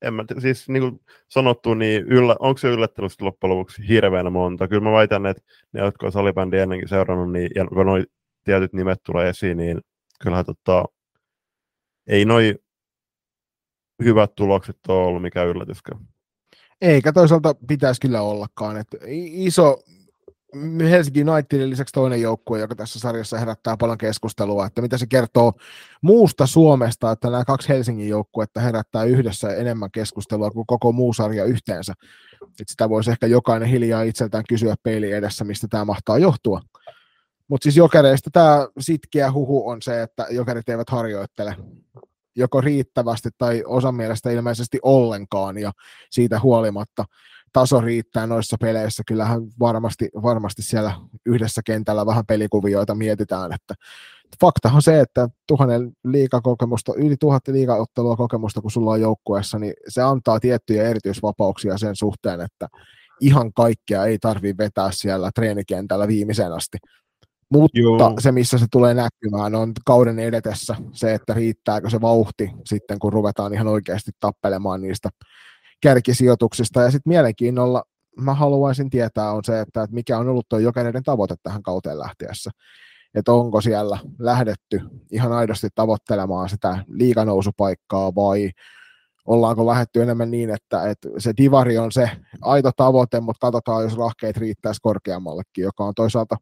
[0.02, 4.68] en mä, siis niin kuin sanottu, niin yllä, onko se yllättänyt loppujen lopuksi hirveän monta?
[4.68, 5.42] Kyllä mä väitän, että
[5.72, 8.04] ne, jotka on salibändi ennenkin seurannut, niin, ja kun noi
[8.44, 9.80] tietyt nimet tulee esiin, niin
[10.22, 10.84] kyllähän tota,
[12.06, 12.54] ei noi
[14.04, 16.00] hyvät tulokset ole ollut mikään yllätyskään.
[16.80, 18.76] Eikä toisaalta pitäisi kyllä ollakaan.
[18.76, 19.82] Että iso
[20.90, 25.52] Helsinki Unitedin lisäksi toinen joukkue, joka tässä sarjassa herättää paljon keskustelua, että mitä se kertoo
[26.02, 31.44] muusta Suomesta, että nämä kaksi Helsingin joukkuetta herättää yhdessä enemmän keskustelua kuin koko muu sarja
[31.44, 31.92] yhteensä.
[32.42, 36.60] Että sitä voisi ehkä jokainen hiljaa itseltään kysyä peili edessä, mistä tämä mahtaa johtua.
[37.48, 41.56] Mutta siis jokereista tämä sitkeä huhu on se, että jokerit eivät harjoittele
[42.36, 45.72] joko riittävästi tai osan mielestä ilmeisesti ollenkaan, ja
[46.10, 47.04] siitä huolimatta
[47.52, 49.02] taso riittää noissa peleissä.
[49.06, 50.92] Kyllähän varmasti, varmasti siellä
[51.26, 53.74] yhdessä kentällä vähän pelikuvioita mietitään, että
[54.40, 59.74] faktahan on se, että tuhannen liikakokemusta, yli tuhat liikaottelua kokemusta, kun sulla on joukkueessa, niin
[59.88, 62.68] se antaa tiettyjä erityisvapauksia sen suhteen, että
[63.20, 66.78] ihan kaikkea ei tarvitse vetää siellä treenikentällä viimeisen asti.
[67.52, 68.14] Mutta Joo.
[68.20, 73.12] se, missä se tulee näkymään, on kauden edetessä se, että riittääkö se vauhti sitten, kun
[73.12, 75.08] ruvetaan ihan oikeasti tappelemaan niistä
[75.80, 76.82] kärkisijoituksista.
[76.82, 77.82] Ja sitten mielenkiinnolla
[78.16, 81.98] mä haluaisin tietää on se, että, että mikä on ollut tuo jokainen tavoite tähän kauteen
[81.98, 82.50] lähtiessä.
[83.14, 84.80] Että onko siellä lähdetty
[85.12, 88.50] ihan aidosti tavoittelemaan sitä liiganousupaikkaa vai
[89.26, 92.10] ollaanko lähdetty enemmän niin, että, että se divari on se
[92.40, 96.36] aito tavoite, mutta katsotaan, jos rahkeet riittäisi korkeammallekin, joka on toisaalta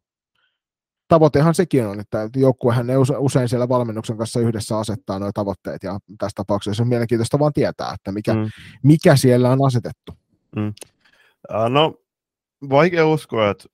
[1.09, 5.99] tavoitehan sekin on, että joukkuehan ne usein siellä valmennuksen kanssa yhdessä asettaa nuo tavoitteet, ja
[6.17, 8.49] tässä tapauksessa on mielenkiintoista vaan tietää, että mikä, mm.
[8.83, 10.13] mikä siellä on asetettu.
[10.55, 10.73] Mm.
[11.69, 11.93] No,
[12.69, 13.65] vaikea uskoa, että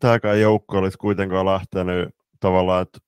[0.00, 2.08] tämäkään joukko olisi kuitenkaan lähtenyt
[2.40, 2.98] tavallaan, että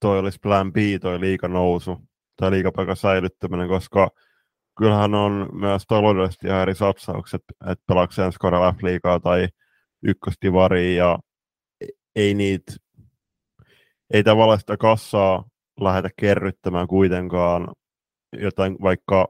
[0.00, 2.00] toi olisi plan B, toi liika nousu
[2.36, 4.10] tai liikapaikan säilyttäminen, koska
[4.78, 8.38] kyllähän on myös taloudellisesti ihan eri satsaukset, että pelaako ensi
[8.76, 9.48] F-liigaa tai
[10.02, 11.18] ykköstivariin ja
[12.16, 12.72] ei niitä,
[14.12, 15.44] ei tavallaan sitä kassaa
[15.80, 17.68] lähdetä kerryttämään kuitenkaan
[18.32, 19.28] jotain vaikka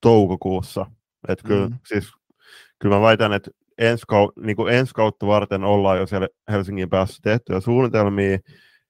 [0.00, 0.86] toukokuussa.
[1.28, 1.78] Että kyllä, mm.
[1.86, 2.12] siis,
[2.78, 6.90] kyllä mä väitän, että ensi, kau- niin kuin ensi kautta varten ollaan jo siellä Helsingin
[6.90, 8.38] päässä tehtyjä suunnitelmia,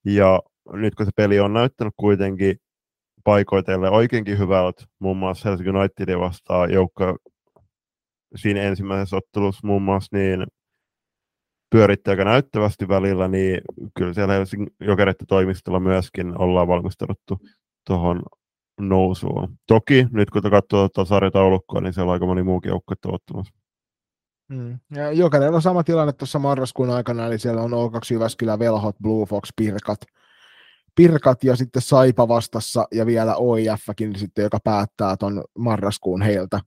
[0.04, 0.40] ja
[0.72, 2.56] nyt kun se peli on näyttänyt kuitenkin
[3.24, 7.16] paikoitelle oikeinkin hyvältä, muun muassa Helsingin Unitedin vastaan joukko
[8.36, 10.46] siinä ensimmäisessä ottelussa muun muassa, niin
[11.70, 13.60] pyöritti aika näyttävästi välillä, niin
[13.98, 14.68] kyllä siellä Helsingin
[15.28, 17.38] toimistolla myöskin ollaan valmistauduttu
[17.86, 18.22] tuohon
[18.80, 19.58] nousuun.
[19.66, 23.54] Toki nyt kun katsoo tuota sarjataulukkoa, niin siellä on aika moni muukin joukko ottamassa.
[24.48, 24.78] Mm.
[24.90, 29.48] Ja on sama tilanne tuossa marraskuun aikana, eli siellä on O2 Jyväskylä, Velhot, Blue Fox,
[29.56, 30.00] Pirkat,
[30.94, 36.60] Pirkat ja sitten Saipa vastassa ja vielä OIFkin sitten, joka päättää tuon marraskuun heiltä.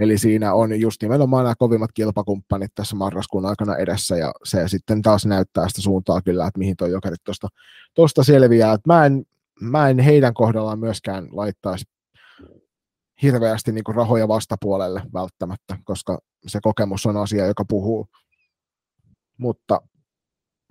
[0.00, 5.02] Eli siinä on just nimenomaan nämä kovimmat kilpakumppanit tässä marraskuun aikana edessä, ja se sitten
[5.02, 7.20] taas näyttää sitä suuntaa kyllä, että mihin tuo jokerit
[7.94, 8.72] tuosta selviää.
[8.72, 9.24] Et mä, en,
[9.60, 11.84] mä en heidän kohdallaan myöskään laittaisi
[13.22, 18.06] hirveästi niin rahoja vastapuolelle välttämättä, koska se kokemus on asia, joka puhuu.
[19.38, 19.80] Mutta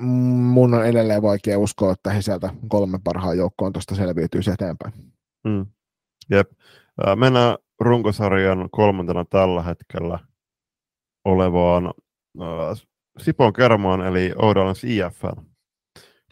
[0.01, 4.93] mun on edelleen vaikea uskoa, että he sieltä kolme parhaan joukkoon tuosta selviytyisi eteenpäin.
[5.43, 5.65] Mm.
[6.29, 6.51] Jep.
[7.15, 10.19] Mennään runkosarjan kolmantena tällä hetkellä
[11.25, 11.93] olevaan
[12.41, 12.87] äh,
[13.19, 15.41] Sipon Kermaan eli Oudalans IFL.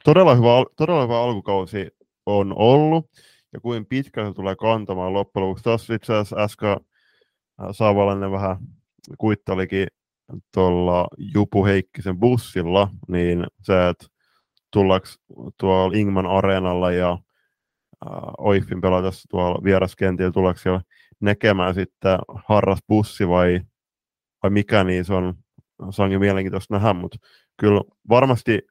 [0.03, 1.91] Todella hyvä, todella hyvä alkukausi
[2.25, 3.05] on ollut,
[3.53, 5.63] ja kuin pitkä se tulee kantamaan loppujen lopuksi.
[5.63, 8.57] Tuossa itse asiassa äsken äh, Saavalainen vähän
[9.17, 9.87] kuittalikin
[10.53, 14.05] tuolla Jupu Heikkisen bussilla, niin se, että
[14.73, 15.07] tullaanko
[15.59, 20.81] tuolla Ingman Areenalla ja äh, Oifin pelatessa tuolla vieraskentillä, tuleeko siellä
[21.21, 23.61] näkemään sitten harrasbussi vai,
[24.43, 25.33] vai mikä, niin se on,
[25.89, 27.17] se onkin mielenkiintoista nähdä, mutta
[27.59, 28.61] kyllä varmasti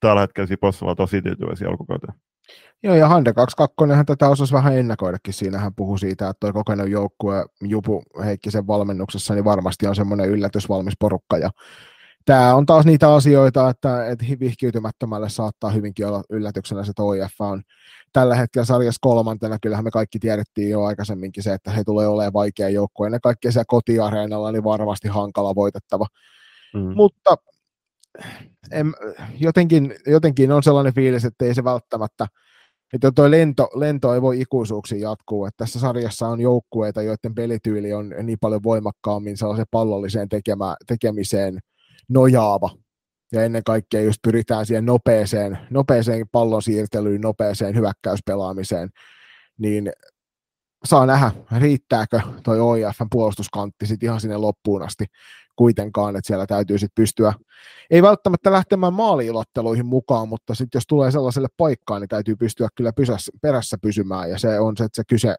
[0.00, 2.14] tällä hetkellä Sipossa on tosi tyytyväisiä alkukauteen.
[2.82, 5.34] Joo, ja Hande 22 tätä osasi vähän ennakoidakin.
[5.34, 10.28] Siinä hän puhui siitä, että tuo kokenut joukkue Jupu Heikkisen valmennuksessa niin varmasti on semmoinen
[10.28, 11.38] yllätysvalmis porukka.
[11.38, 11.50] Ja
[12.28, 17.40] tämä on taas niitä asioita, että, että vihkiytymättömälle saattaa hyvinkin olla yllätyksenä se, että OIF
[17.40, 17.62] on
[18.12, 22.32] tällä hetkellä sarjassa kolmantena, kyllähän me kaikki tiedettiin jo aikaisemminkin se, että he tulee olemaan
[22.32, 26.06] vaikea joukkue, ennen kaikkea siellä kotiareenalla, niin varmasti hankala voitettava.
[26.74, 26.92] Mm.
[26.96, 27.36] Mutta
[28.70, 28.94] en,
[29.38, 32.26] jotenkin, jotenkin on sellainen fiilis, että ei se välttämättä,
[32.92, 37.92] että tuo lento, lento ei voi ikuisuuksiin jatkuu, että tässä sarjassa on joukkueita, joiden pelityyli
[37.92, 41.58] on niin paljon voimakkaammin sellaiseen pallolliseen tekemä, tekemiseen
[42.08, 42.70] nojaava,
[43.32, 48.88] ja ennen kaikkea just pyritään siihen nopeeseen, nopeeseen pallon siirtelyyn, nopeeseen hyökkäyspelaamiseen,
[49.58, 49.92] niin
[50.84, 55.04] saa nähdä, riittääkö toi OIFn puolustuskantti sitten ihan sinne loppuun asti
[55.56, 57.32] kuitenkaan, että siellä täytyy sitten pystyä,
[57.90, 62.92] ei välttämättä lähtemään maaliilotteluihin mukaan, mutta sitten jos tulee sellaiselle paikkaan, niin täytyy pystyä kyllä
[62.92, 65.34] pysässä, perässä pysymään, ja se on se, että se kyse,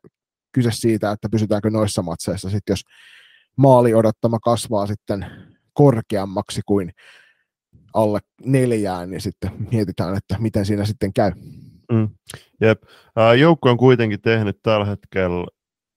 [0.51, 2.81] kyse siitä, että pysytäänkö noissa matseissa, sitten jos
[3.55, 5.25] maali odottama kasvaa sitten
[5.73, 6.91] korkeammaksi kuin
[7.93, 11.31] alle neljään, niin sitten mietitään, että miten siinä sitten käy.
[11.91, 12.09] Mm.
[12.61, 12.83] Jep.
[13.39, 15.47] Joukko on kuitenkin tehnyt tällä hetkellä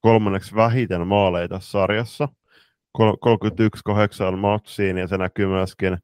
[0.01, 2.29] kolmanneksi vähiten maaleja tässä sarjassa.
[2.99, 5.99] 31-8 matsiin, ja se näkyy myöskin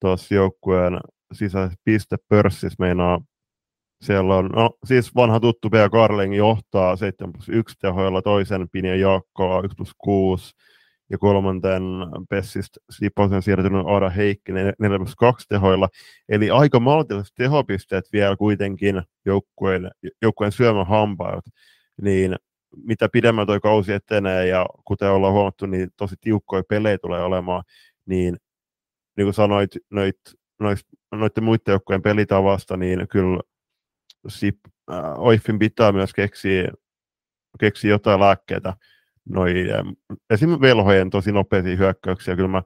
[0.00, 1.00] tuossa joukkueen
[1.32, 2.76] sisäisessä pistepörssissä.
[2.78, 3.20] Meinaa,
[4.02, 8.96] siellä on, no, siis vanha tuttu Bea Karling johtaa 7 plus 1 tehoilla, toisen Pinja
[8.96, 10.54] Jaakkoa 1 plus 6,
[11.10, 11.82] ja kolmanten
[12.28, 15.88] Pessistä Siposen siirtynyt Aada Heikki 4 plus 2 tehoilla.
[16.28, 19.90] Eli aika maltilliset tehopisteet vielä kuitenkin joukkueen,
[20.22, 21.44] joukkueen syömä hampaat.
[22.02, 22.36] Niin
[22.76, 27.62] mitä pidemmän toi kausi etenee ja kuten ollaan huomattu, niin tosi tiukkoja pelejä tulee olemaan,
[28.06, 28.36] niin
[29.16, 30.20] niin kuin sanoit noit,
[30.60, 30.78] noit,
[31.12, 33.40] noiden muiden joukkojen pelitavasta, niin kyllä
[34.28, 34.58] Sip,
[34.92, 36.68] äh, Oifin pitää myös keksiä,
[37.60, 38.74] keksiä jotain lääkkeitä
[39.28, 39.54] noi,
[40.30, 40.50] esim.
[40.60, 42.36] velhojen tosi nopeita hyökkäyksiä.
[42.36, 42.62] Kyllä mä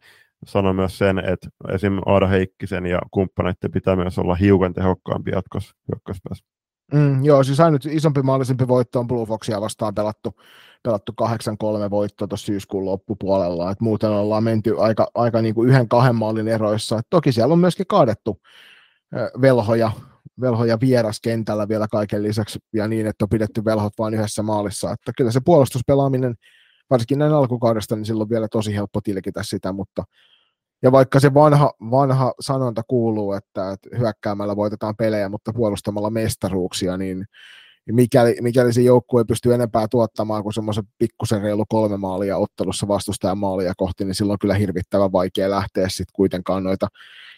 [0.46, 1.92] sanon myös sen, että esim.
[2.06, 6.44] Aada Heikkisen ja kumppaneiden pitää myös olla hiukan tehokkaampi jatkos hyökkäyspäässä.
[6.92, 10.34] Mm, joo, siis ainut isompi maallisempi voitto on Blue Foxia vastaan pelattu,
[10.82, 11.12] pelattu
[11.86, 13.70] 8-3 voitto tuossa syyskuun loppupuolella.
[13.70, 16.98] Et muuten ollaan menty aika, aika niin kuin yhden kahden maalin eroissa.
[16.98, 18.40] Et toki siellä on myöskin kaadettu
[19.40, 19.90] velhoja,
[20.40, 24.92] velhoja vieraskentällä vielä kaiken lisäksi ja niin, että on pidetty velhot vain yhdessä maalissa.
[24.92, 26.34] Että kyllä se puolustuspelaaminen,
[26.90, 30.04] varsinkin näin alkukaudesta, niin silloin vielä tosi helppo tilkitä sitä, mutta
[30.82, 36.96] ja vaikka se vanha, vanha sanonta kuuluu, että, että hyökkäämällä voitetaan pelejä, mutta puolustamalla mestaruuksia,
[36.96, 37.24] niin
[37.92, 43.38] mikäli, mikäli se joukkue pystyy enempää tuottamaan kuin semmoisen pikkusen reilu kolme maalia ottelussa vastustajan
[43.38, 46.88] maalia kohti, niin silloin on kyllä hirvittävän vaikea lähteä sitten kuitenkaan noita,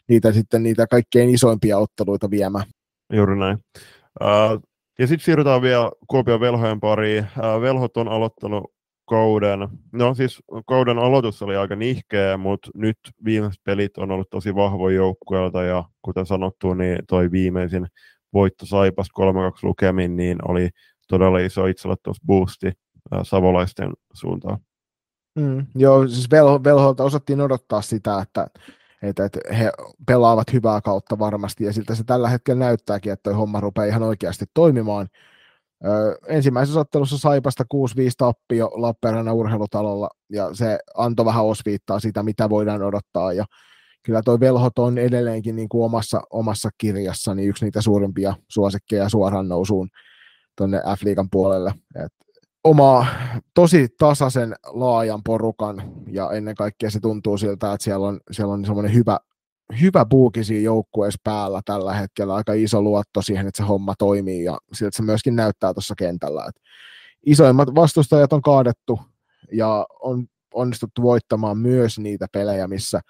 [0.08, 2.64] niitä, sitten niitä kaikkein isoimpia otteluita viemään.
[3.12, 3.58] Juuri näin.
[4.20, 4.62] Uh,
[4.98, 7.24] ja sitten siirrytään vielä Kuopion velhojen pariin.
[7.24, 8.72] Uh, velhot on aloittanut
[9.10, 14.54] kauden, no siis kauden aloitus oli aika nihkeä, mutta nyt viimeiset pelit on ollut tosi
[14.54, 17.86] vahvoja joukkueelta ja kuten sanottu, niin toi viimeisin
[18.32, 19.22] voitto Saipas 3-2
[19.62, 20.68] lukemin, niin oli
[21.08, 21.62] todella iso
[22.26, 24.58] boosti äh, savolaisten suuntaan.
[25.38, 28.46] Mm, joo, siis Velho, Velholta osattiin odottaa sitä, että,
[29.02, 29.72] että, he
[30.06, 34.02] pelaavat hyvää kautta varmasti, ja siltä se tällä hetkellä näyttääkin, että toi homma rupeaa ihan
[34.02, 35.08] oikeasti toimimaan.
[35.84, 37.76] Ö, ensimmäisessä ottelussa Saipasta 6-5
[38.18, 43.44] tappio Lappeenrannan urheilutalolla, ja se antoi vähän osviittaa sitä, mitä voidaan odottaa, ja
[44.02, 49.08] kyllä toi Velhot on edelleenkin niin kuin omassa, omassa kirjassa niin yksi niitä suurimpia suosikkeja
[49.08, 49.88] suoraan nousuun
[50.56, 51.74] tuonne F-liigan puolelle.
[52.04, 52.12] Et
[52.64, 53.06] oma
[53.54, 58.64] tosi tasaisen laajan porukan ja ennen kaikkea se tuntuu siltä, että siellä on, siellä on
[58.64, 59.18] semmoinen hyvä,
[59.80, 64.44] hyvä buuki siinä joukkueessa päällä tällä hetkellä, aika iso luotto siihen, että se homma toimii
[64.44, 66.44] ja siltä se myöskin näyttää tuossa kentällä.
[66.48, 66.62] Et
[67.26, 69.00] isoimmat vastustajat on kaadettu
[69.52, 73.00] ja on onnistuttu voittamaan myös niitä pelejä, missä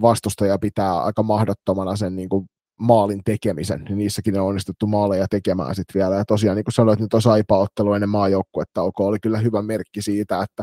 [0.00, 2.48] vastustaja pitää aika mahdottomana sen niin kuin
[2.78, 6.16] maalin tekemisen, niin niissäkin on onnistuttu maaleja tekemään sitten vielä.
[6.16, 10.42] Ja tosiaan, niin kuin sanoit, niin tuo Saipa-ottelu ennen maajoukkuetta oli kyllä hyvä merkki siitä,
[10.42, 10.62] että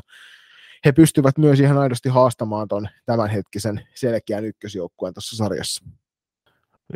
[0.86, 5.86] he pystyvät myös ihan aidosti haastamaan tuon tämänhetkisen selkeän ykkösjoukkueen tuossa sarjassa.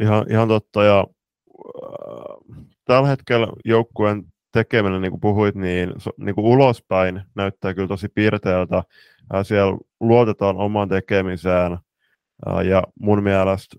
[0.02, 6.48] Ihan, ihan totta, ja äh, tällä hetkellä joukkueen tekeminen, niin kuin puhuit, niin, niin kuin
[6.48, 8.78] ulospäin näyttää kyllä tosi piirteeltä.
[9.36, 11.78] Äh, siellä luotetaan omaan tekemiseen,
[12.70, 13.78] ja mun mielestä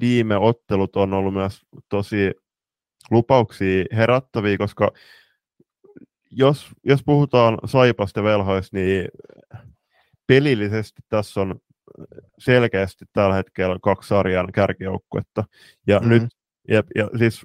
[0.00, 2.32] viime ottelut on ollut myös tosi
[3.10, 4.90] lupauksia herättäviä, koska
[6.30, 9.08] jos, jos puhutaan Saipasta velhoista, niin
[10.26, 11.54] pelillisesti tässä on
[12.38, 15.44] selkeästi tällä hetkellä kaksi sarjan kärkijoukkuetta.
[15.86, 16.12] Ja mm-hmm.
[16.12, 16.22] nyt,
[16.68, 17.42] ja, ja siis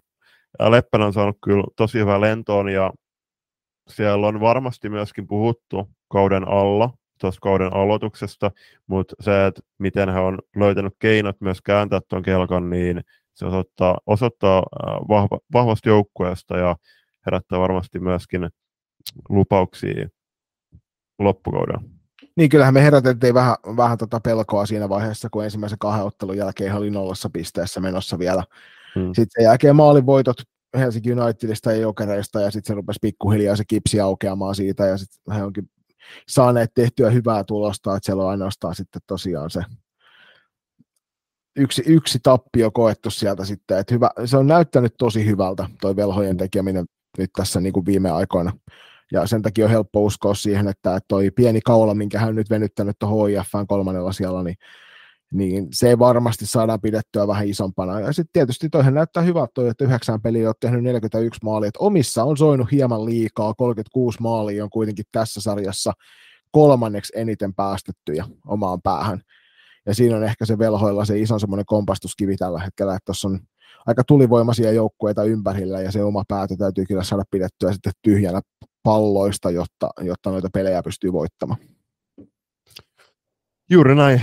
[0.70, 2.93] Leppän on saanut kyllä tosi hyvää lentoon ja
[3.88, 8.51] siellä on varmasti myöskin puhuttu kauden alla tuossa kauden aloituksesta,
[8.88, 13.01] mutta se, että miten he on löytänyt keinot myös kääntää tuon kelkan, niin
[13.34, 14.63] se osoittaa, osoittaa
[15.09, 16.76] vahva, vahvasti joukkueesta ja
[17.26, 18.49] herättää varmasti myöskin
[19.30, 20.07] lupauksia
[21.20, 21.80] loppukauden.
[22.36, 26.76] Niin kyllähän me herätettiin vähän, vähän tota pelkoa siinä vaiheessa, kun ensimmäisen kahden ottelun jälkeen
[26.76, 28.43] oli nollassa pisteessä menossa vielä.
[28.95, 29.05] Hmm.
[29.05, 30.38] Sitten sen jälkeen maalivoitot
[30.78, 35.36] Helsinki Unitedista ja Jokereista, ja sitten se rupesi pikkuhiljaa se kipsi aukeamaan siitä, ja sitten
[35.36, 35.70] he onkin
[36.28, 39.62] saaneet tehtyä hyvää tulosta, että siellä on ainoastaan sitten tosiaan se
[41.60, 46.38] yksi, yksi tappio koettu sieltä sitten, että hyvä, se on näyttänyt tosi hyvältä toi velhojen
[46.38, 46.86] tekeminen
[47.18, 48.52] nyt tässä niin kuin viime aikoina.
[49.12, 52.95] Ja sen takia on helppo uskoa siihen, että toi pieni kaula, minkä hän nyt venyttänyt
[53.00, 54.56] tuohon HIFään kolmannella siellä, niin,
[55.34, 57.99] niin se varmasti saadaan pidettyä vähän isompana.
[57.99, 61.80] Ja sitten tietysti toihan näyttää hyvä toi, että yhdeksän peliä on tehnyt 41 maalia, että
[61.80, 65.93] omissa on soinut hieman liikaa, 36 maalia on kuitenkin tässä sarjassa
[66.51, 69.21] kolmanneksi eniten päästettyjä omaan päähän.
[69.86, 73.39] Ja siinä on ehkä se velhoilla se iso semmoinen kompastuskivi tällä hetkellä, että tuossa on
[73.86, 78.41] aika tulivoimaisia joukkueita ympärillä ja se oma päätö täytyy kyllä saada pidettyä sitten tyhjänä
[78.84, 81.59] palloista, jotta, jotta noita pelejä pystyy voittamaan.
[83.69, 84.21] Juuri näin.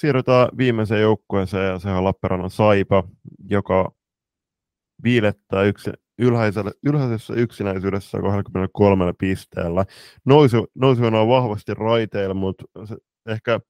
[0.00, 3.04] Siirrytään viimeiseen joukkueeseen ja se on Lappeenrannan Saipa,
[3.50, 3.92] joka
[5.02, 9.84] viilettää yksi, ylhäisellä, ylhäisessä yksinäisyydessä 23 pisteellä.
[10.26, 12.96] Nousu, nousu on vahvasti raiteilla, mutta se,
[13.28, 13.60] ehkä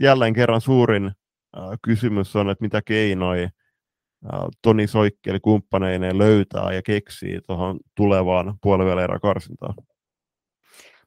[0.00, 3.50] jälleen kerran suurin äh, kysymys on, että mitä keinoja
[4.62, 9.74] Toni Soikkeli kumppaneineen löytää ja keksii tuohon tulevaan puolivälierä karsintaan.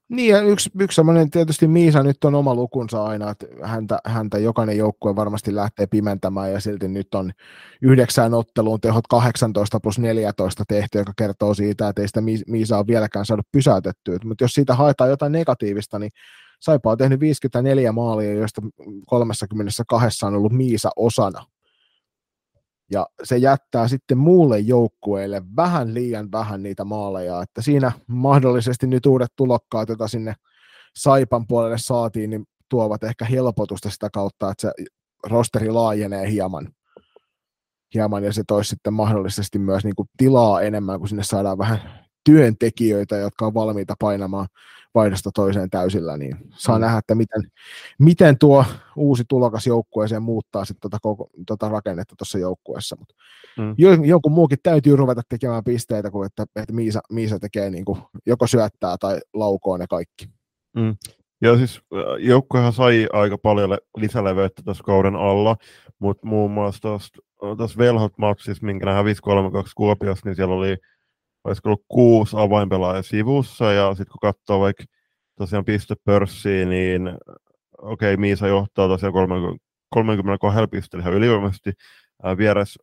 [0.09, 4.37] Niin, ja yksi, yksi semmoinen tietysti Miisa nyt on oma lukunsa aina, että häntä, häntä
[4.37, 7.31] jokainen joukkue varmasti lähtee pimentämään, ja silti nyt on
[7.81, 13.25] yhdeksään otteluun tehot 18 plus 14 tehty, joka kertoo siitä, että ei sitä Miisaa vieläkään
[13.25, 14.19] saada pysäytettyä.
[14.23, 16.11] Mutta jos siitä haetaan jotain negatiivista, niin
[16.59, 18.61] Saipa on tehnyt 54 maalia, joista
[19.05, 21.45] 32 on ollut Miisa osana
[22.91, 29.05] ja se jättää sitten muulle joukkueelle vähän liian vähän niitä maaleja, että siinä mahdollisesti nyt
[29.05, 30.35] uudet tulokkaat, joita sinne
[30.97, 34.85] Saipan puolelle saatiin, niin tuovat ehkä helpotusta sitä kautta, että se
[35.23, 36.69] rosteri laajenee hieman,
[37.93, 42.07] hieman ja se toisi sitten mahdollisesti myös niin kuin tilaa enemmän, kun sinne saadaan vähän
[42.25, 44.47] työntekijöitä, jotka on valmiita painamaan
[44.97, 46.81] vaihdosta toiseen täysillä, niin saa mm.
[46.81, 47.41] nähdä, että miten,
[47.99, 52.95] miten tuo uusi tulokas joukkueeseen muuttaa sitten tota, koko, tota rakennetta tuossa joukkueessa.
[53.57, 54.05] Mm.
[54.05, 58.47] jonkun muukin täytyy ruveta tekemään pisteitä, kuin että, että Miisa, Miisa tekee niin kuin, joko
[58.47, 60.29] syöttää tai laukoo ne kaikki.
[60.75, 60.95] Mm.
[61.41, 61.81] Ja siis
[62.19, 65.55] joukkuehan sai aika paljon lisäleveyttä tässä kauden alla,
[65.99, 70.77] mutta muun muassa tuossa Velhot-matsissa, minkä ne hävisi 3-2 Kuopiossa, niin siellä oli
[71.47, 74.83] olisiko ollut kuusi avainpelaajaa sivussa, ja sitten kun katsoo vaikka
[75.35, 77.07] tosiaan pistepörssiä, niin
[77.77, 81.71] okei, okay, Miisa johtaa tosiaan 30, 32 pisteellä ihan ylivoimaisesti.
[82.37, 82.79] Vieres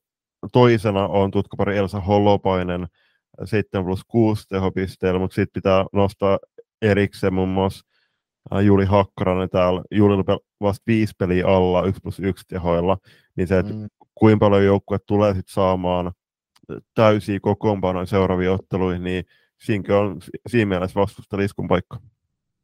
[0.53, 2.87] toisena on tutkapari Elsa Holopainen
[3.45, 6.39] 7 plus 6 tehopisteellä, mutta sitten pitää nostaa
[6.83, 7.87] erikseen muun muassa
[8.65, 9.83] Juli Hakkarainen täällä.
[9.91, 12.99] Julilla vasta viisi peliä alla, 1 plus 1 tehoilla,
[13.37, 13.87] niin se, että mm.
[14.15, 16.13] kuinka paljon joukkue tulee sitten saamaan
[16.95, 19.25] täysiä kokoonpanoja seuraaviin otteluihin, niin
[19.61, 21.99] siinäkin on siinä mielessä vastusta liskun paikka.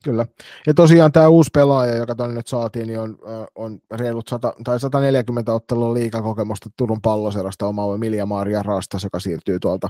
[0.05, 0.27] Kyllä.
[0.67, 3.19] Ja tosiaan tämä uusi pelaaja, joka tänne nyt saatiin, niin on,
[3.55, 9.59] on reilut 100, tai 140 ottelua liikakokemusta Turun palloseurasta omaa Milja Maria Rastas, joka siirtyy
[9.59, 9.89] tuolta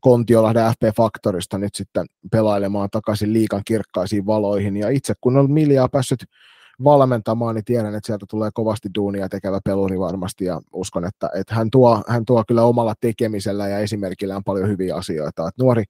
[0.00, 4.76] Kontiolahden FP Faktorista nyt sitten pelailemaan takaisin liikan kirkkaisiin valoihin.
[4.76, 6.24] Ja itse kun on Miljaa päässyt
[6.84, 11.54] valmentamaan, niin tiedän, että sieltä tulee kovasti duunia tekevä peluri varmasti ja uskon, että, että
[11.54, 15.48] hän, tuo, hän tuo kyllä omalla tekemisellä ja esimerkillään paljon hyviä asioita.
[15.48, 15.84] Että nuori,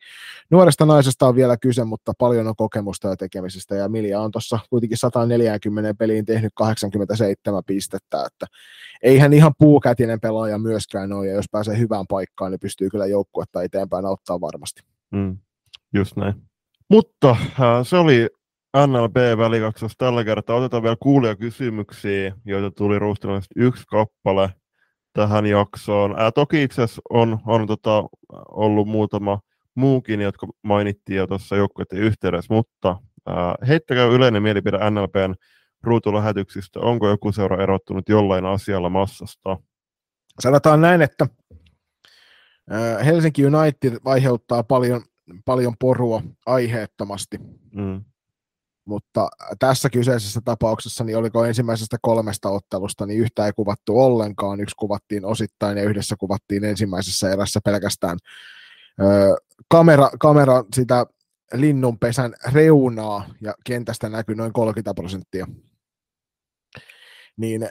[0.50, 4.58] nuoresta naisesta on vielä kyse, mutta paljon on kokemusta ja tekemisestä ja Milja on tuossa
[4.70, 8.46] kuitenkin 140 peliin tehnyt 87 pistettä, että
[9.02, 13.06] ei hän ihan puukätinen pelaaja myöskään ole ja jos pääsee hyvään paikkaan, niin pystyy kyllä
[13.06, 14.80] joukkuetta eteenpäin auttaa varmasti.
[15.10, 15.38] Mm,
[15.94, 16.34] just näin.
[16.90, 17.46] Mutta äh,
[17.82, 18.28] se oli
[18.76, 20.56] NLB-välikaksossa tällä kertaa.
[20.56, 24.50] Otetaan vielä kuulia kysymyksiä, joita tuli ruustilaisesti yksi kappale
[25.12, 26.20] tähän jaksoon.
[26.20, 28.04] Ää, toki itse asiassa on, on tota,
[28.48, 29.40] ollut muutama
[29.74, 32.96] muukin, jotka mainittiin jo tuossa joukkueiden yhteydessä, mutta
[33.26, 35.34] ää, heittäkää yleinen mielipide NLPn
[35.82, 36.80] ruutulähetyksistä.
[36.80, 39.56] Onko joku seura erottunut jollain asialla massasta?
[40.40, 41.26] Sanotaan näin, että
[43.04, 45.02] Helsinki United aiheuttaa paljon,
[45.44, 47.38] paljon porua aiheettomasti.
[47.72, 48.04] Mm
[48.88, 49.28] mutta
[49.58, 55.24] tässä kyseisessä tapauksessa, niin oliko ensimmäisestä kolmesta ottelusta, niin yhtä ei kuvattu ollenkaan, yksi kuvattiin
[55.24, 58.18] osittain ja yhdessä kuvattiin ensimmäisessä erässä pelkästään
[59.00, 59.34] öö,
[59.68, 61.06] kamera, kamera sitä
[61.52, 65.46] linnunpesän reunaa ja kentästä näkyy noin 30 prosenttia.
[67.36, 67.68] Niin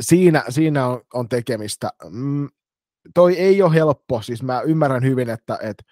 [0.00, 1.90] siinä, siinä on, on tekemistä.
[2.10, 2.48] Mm,
[3.14, 5.84] toi ei ole helppo, siis mä ymmärrän hyvin, että, että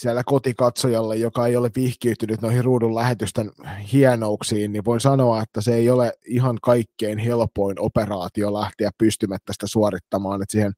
[0.00, 3.50] siellä kotikatsojalle, joka ei ole vihkiytynyt noihin ruudun lähetysten
[3.92, 9.66] hienouksiin, niin voin sanoa, että se ei ole ihan kaikkein helpoin operaatio lähteä pystymättä sitä
[9.66, 10.72] suorittamaan, että siihen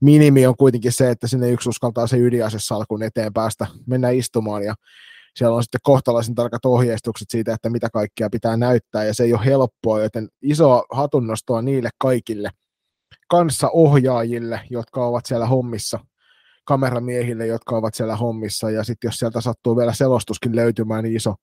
[0.00, 4.74] minimi on kuitenkin se, että sinne yksi uskaltaa se ydinasesalkun eteen päästä, mennä istumaan ja
[5.36, 9.32] siellä on sitten kohtalaisen tarkat ohjeistukset siitä, että mitä kaikkea pitää näyttää ja se ei
[9.32, 12.50] ole helppoa, joten iso hatunnostoa niille kaikille
[13.28, 16.00] kanssa ohjaajille, jotka ovat siellä hommissa–
[16.66, 21.34] kameramiehille, jotka ovat siellä hommissa, ja sitten jos sieltä sattuu vielä selostuskin löytymään, niin iso,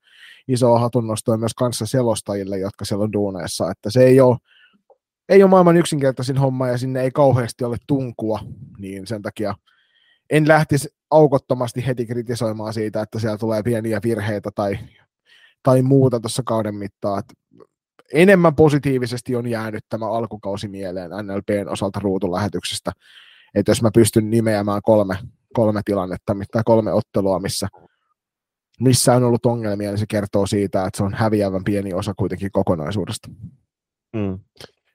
[0.47, 4.37] iso hatunnosto myös kanssa selostajille, jotka siellä on duuneessa, että se ei ole,
[5.29, 8.39] ei ole maailman yksinkertaisin homma, ja sinne ei kauheasti ole tunkua,
[8.77, 9.55] niin sen takia
[10.29, 14.79] en lähtisi aukottomasti heti kritisoimaan siitä, että siellä tulee pieniä virheitä tai,
[15.63, 17.23] tai muuta tuossa kauden mittaan.
[18.13, 22.91] enemmän positiivisesti on jäänyt tämä alkukausi mieleen NLPn osalta ruutulähetyksestä.
[23.55, 25.17] Että jos mä pystyn nimeämään kolme,
[25.53, 27.67] kolme tilannetta tai kolme ottelua, missä,
[28.79, 32.51] missä on ollut ongelmia, niin se kertoo siitä, että se on häviävän pieni osa kuitenkin
[32.51, 33.29] kokonaisuudesta.
[34.15, 34.39] Mm.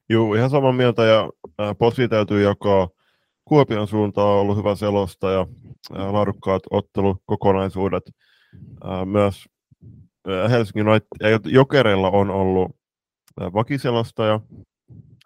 [0.09, 1.30] Joo, ihan samaa mieltä ja
[1.61, 2.88] äh, posi täytyy jakaa
[3.48, 5.46] Kuopion suuntaan on ollut hyvä selosta ja
[5.90, 8.02] laadukkaat ottelukokonaisuudet.
[9.04, 9.44] Myös
[10.50, 12.76] Helsingin United, Jokerilla on ollut
[13.40, 14.40] vakiselostaja,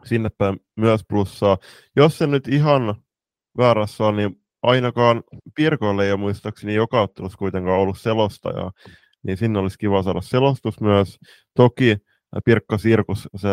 [0.04, 1.58] sinne päin myös plussaa.
[1.96, 2.94] Jos se nyt ihan
[3.58, 5.22] väärässä on, niin ainakaan
[5.54, 8.72] Pirkoille ei ole muistaakseni joka ottelussa kuitenkaan ollut selostajaa,
[9.22, 11.18] niin sinne olisi kiva saada selostus myös.
[11.54, 11.96] Toki
[12.44, 13.48] Pirkka Sirkus, se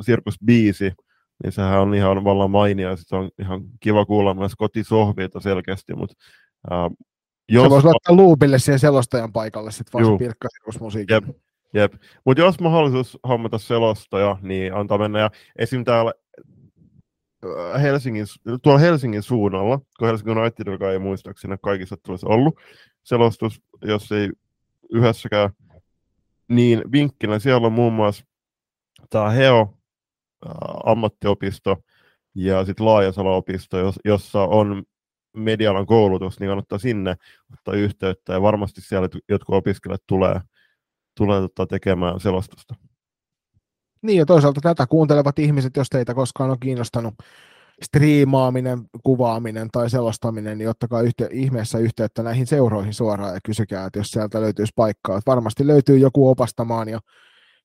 [0.00, 0.92] Sirkus biisi,
[1.42, 5.94] niin sehän on ihan vallan mainio, ja se on ihan kiva kuulla myös kotisohvilta selkeästi,
[5.94, 6.14] mutta
[6.72, 6.90] äh,
[7.48, 7.62] jos...
[7.62, 10.04] Se voisi laittaa loopille siihen selostajan paikalle sitten vaan
[10.90, 11.24] se Jep,
[11.74, 11.92] jep.
[12.24, 15.18] Mutta jos mahdollisuus hommata selostaja, niin antaa mennä.
[15.18, 15.84] Ja esim.
[15.84, 16.12] täällä
[17.82, 18.26] Helsingin,
[18.62, 22.60] tuolla Helsingin suunnalla, kun Helsingin United, joka ei muistaakseni kaikissa tulisi ollut
[23.02, 24.30] selostus, jos ei
[24.90, 25.50] yhdessäkään,
[26.48, 28.24] niin vinkkinä siellä on muun muassa
[29.10, 29.74] tämä Heo,
[30.84, 31.76] ammattiopisto
[32.34, 34.82] ja sitten Laajasalo-opisto, jossa on
[35.36, 37.16] medialan koulutus, niin kannattaa sinne
[37.52, 40.40] ottaa yhteyttä ja varmasti siellä jotkut opiskelijat tulee,
[41.16, 42.74] tulee tota, tekemään selostusta.
[44.02, 47.14] Niin ja toisaalta tätä kuuntelevat ihmiset, jos teitä koskaan on kiinnostanut
[47.82, 53.98] striimaaminen, kuvaaminen tai selostaminen, niin ottakaa yhte, ihmeessä yhteyttä näihin seuroihin suoraan ja kysykää, että
[53.98, 55.18] jos sieltä löytyisi paikkaa.
[55.18, 57.00] Että varmasti löytyy joku opastamaan ja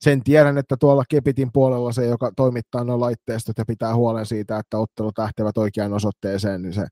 [0.01, 4.57] sen tiedän, että tuolla Kepitin puolella se, joka toimittaa nuo laitteistot ja pitää huolen siitä,
[4.59, 6.87] että ottelut lähtevät oikeaan osoitteeseen, niin se,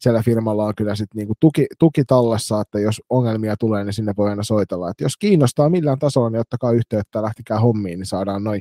[0.00, 4.12] siellä firmalla on kyllä sitten niinku tuki, tuki tallessa, että jos ongelmia tulee, niin sinne
[4.16, 4.90] voi aina soitella.
[4.90, 8.60] Et jos kiinnostaa millään tasolla, niin ottakaa yhteyttä ja lähtikää hommiin, niin saadaan noin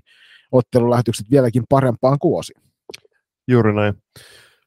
[0.52, 2.54] ottelulähetykset vieläkin parempaan kuosi.
[3.48, 3.94] Juuri näin.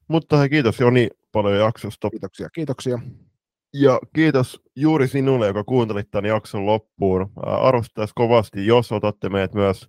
[0.09, 2.11] Mutta hei, kiitos Joni paljon jaksosta.
[2.11, 2.99] Kiitoksia, kiitoksia.
[3.75, 7.33] Ja kiitos juuri sinulle, joka kuuntelit tämän jakson loppuun.
[7.47, 9.89] Arvostaisi kovasti, jos otatte meidät myös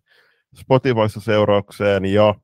[0.59, 2.35] Spotifyssa seuraukseen ja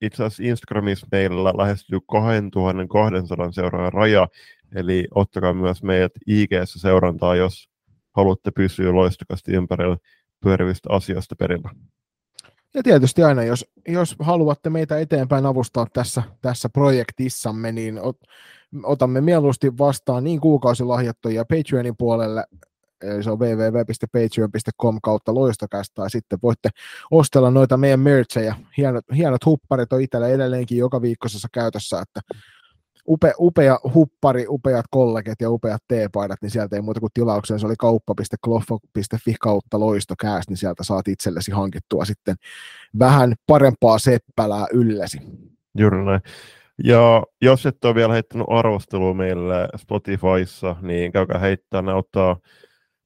[0.00, 4.28] itse asiassa Instagramissa meillä lähestyy 2200 seuraajan raja,
[4.74, 7.68] eli ottakaa myös meidät ig seurantaa, jos
[8.16, 9.96] haluatte pysyä loistakasti ympärillä
[10.42, 11.70] pyörivistä asioista perillä.
[12.76, 18.16] Ja tietysti aina, jos, jos haluatte meitä eteenpäin avustaa tässä, tässä projektissamme, niin ot,
[18.82, 22.44] otamme mieluusti vastaan niin kuukausilahjattuja Patreonin puolelle,
[23.02, 26.68] eli se on www.patreon.com kautta loistokästä, tai sitten voitte
[27.10, 28.56] ostella noita meidän merchejä.
[28.76, 32.20] Hienot, hienot hupparit on itsellä edelleenkin joka viikkoisessa käytössä, että
[33.08, 37.60] upe, upea huppari, upeat kolleget ja upeat teepaidat, niin sieltä ei muuta kuin tilaukseen.
[37.60, 42.36] Se oli kauppa.kloffo.fi kautta loistokääst, niin sieltä saat itsellesi hankittua sitten
[42.98, 45.18] vähän parempaa seppälää yllesi.
[45.78, 46.20] Juuri näin.
[46.84, 52.36] Ja jos et ole vielä heittänyt arvostelua meille Spotifyssa, niin käykää heittää, ne ottaa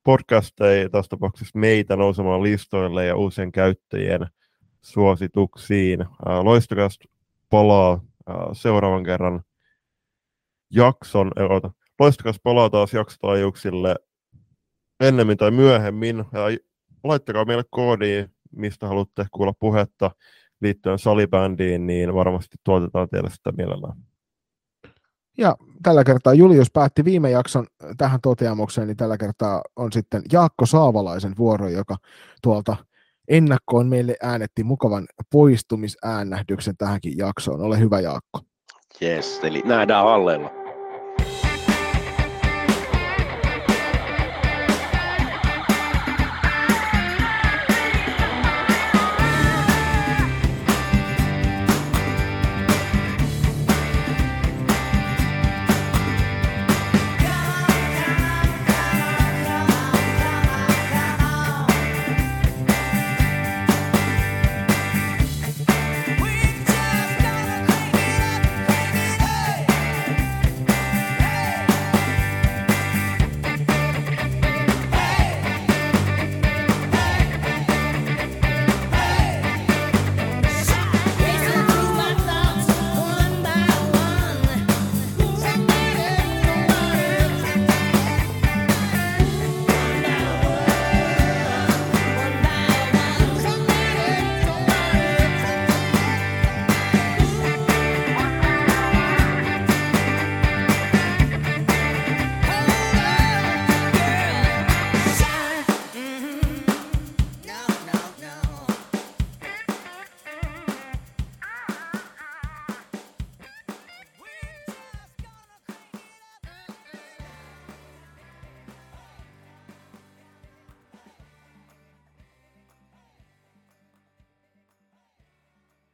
[0.04, 4.26] podcasteja, tässä tapauksessa meitä nousemaan listoille ja uusien käyttäjien
[4.82, 6.04] suosituksiin.
[6.42, 7.00] Loistokast
[7.50, 8.00] palaa
[8.52, 9.42] seuraavan kerran
[10.70, 13.96] jakson, ota, loistokas palaa taas jaksotaajuuksille
[15.00, 16.16] ennemmin tai myöhemmin.
[16.16, 16.58] Ja
[17.04, 20.10] laittakaa meille koodi, mistä haluatte kuulla puhetta
[20.60, 23.96] liittyen salibändiin, niin varmasti tuotetaan teille sitä mielellään.
[25.38, 27.66] Ja tällä kertaa Julius päätti viime jakson
[27.98, 31.96] tähän toteamukseen, niin tällä kertaa on sitten Jaakko Saavalaisen vuoro, joka
[32.42, 32.76] tuolta
[33.28, 37.60] ennakkoon meille äänetti mukavan poistumisäännähdyksen tähänkin jaksoon.
[37.60, 38.40] Ole hyvä Jaakko.
[39.02, 40.59] Yes, eli nähdään Hallella.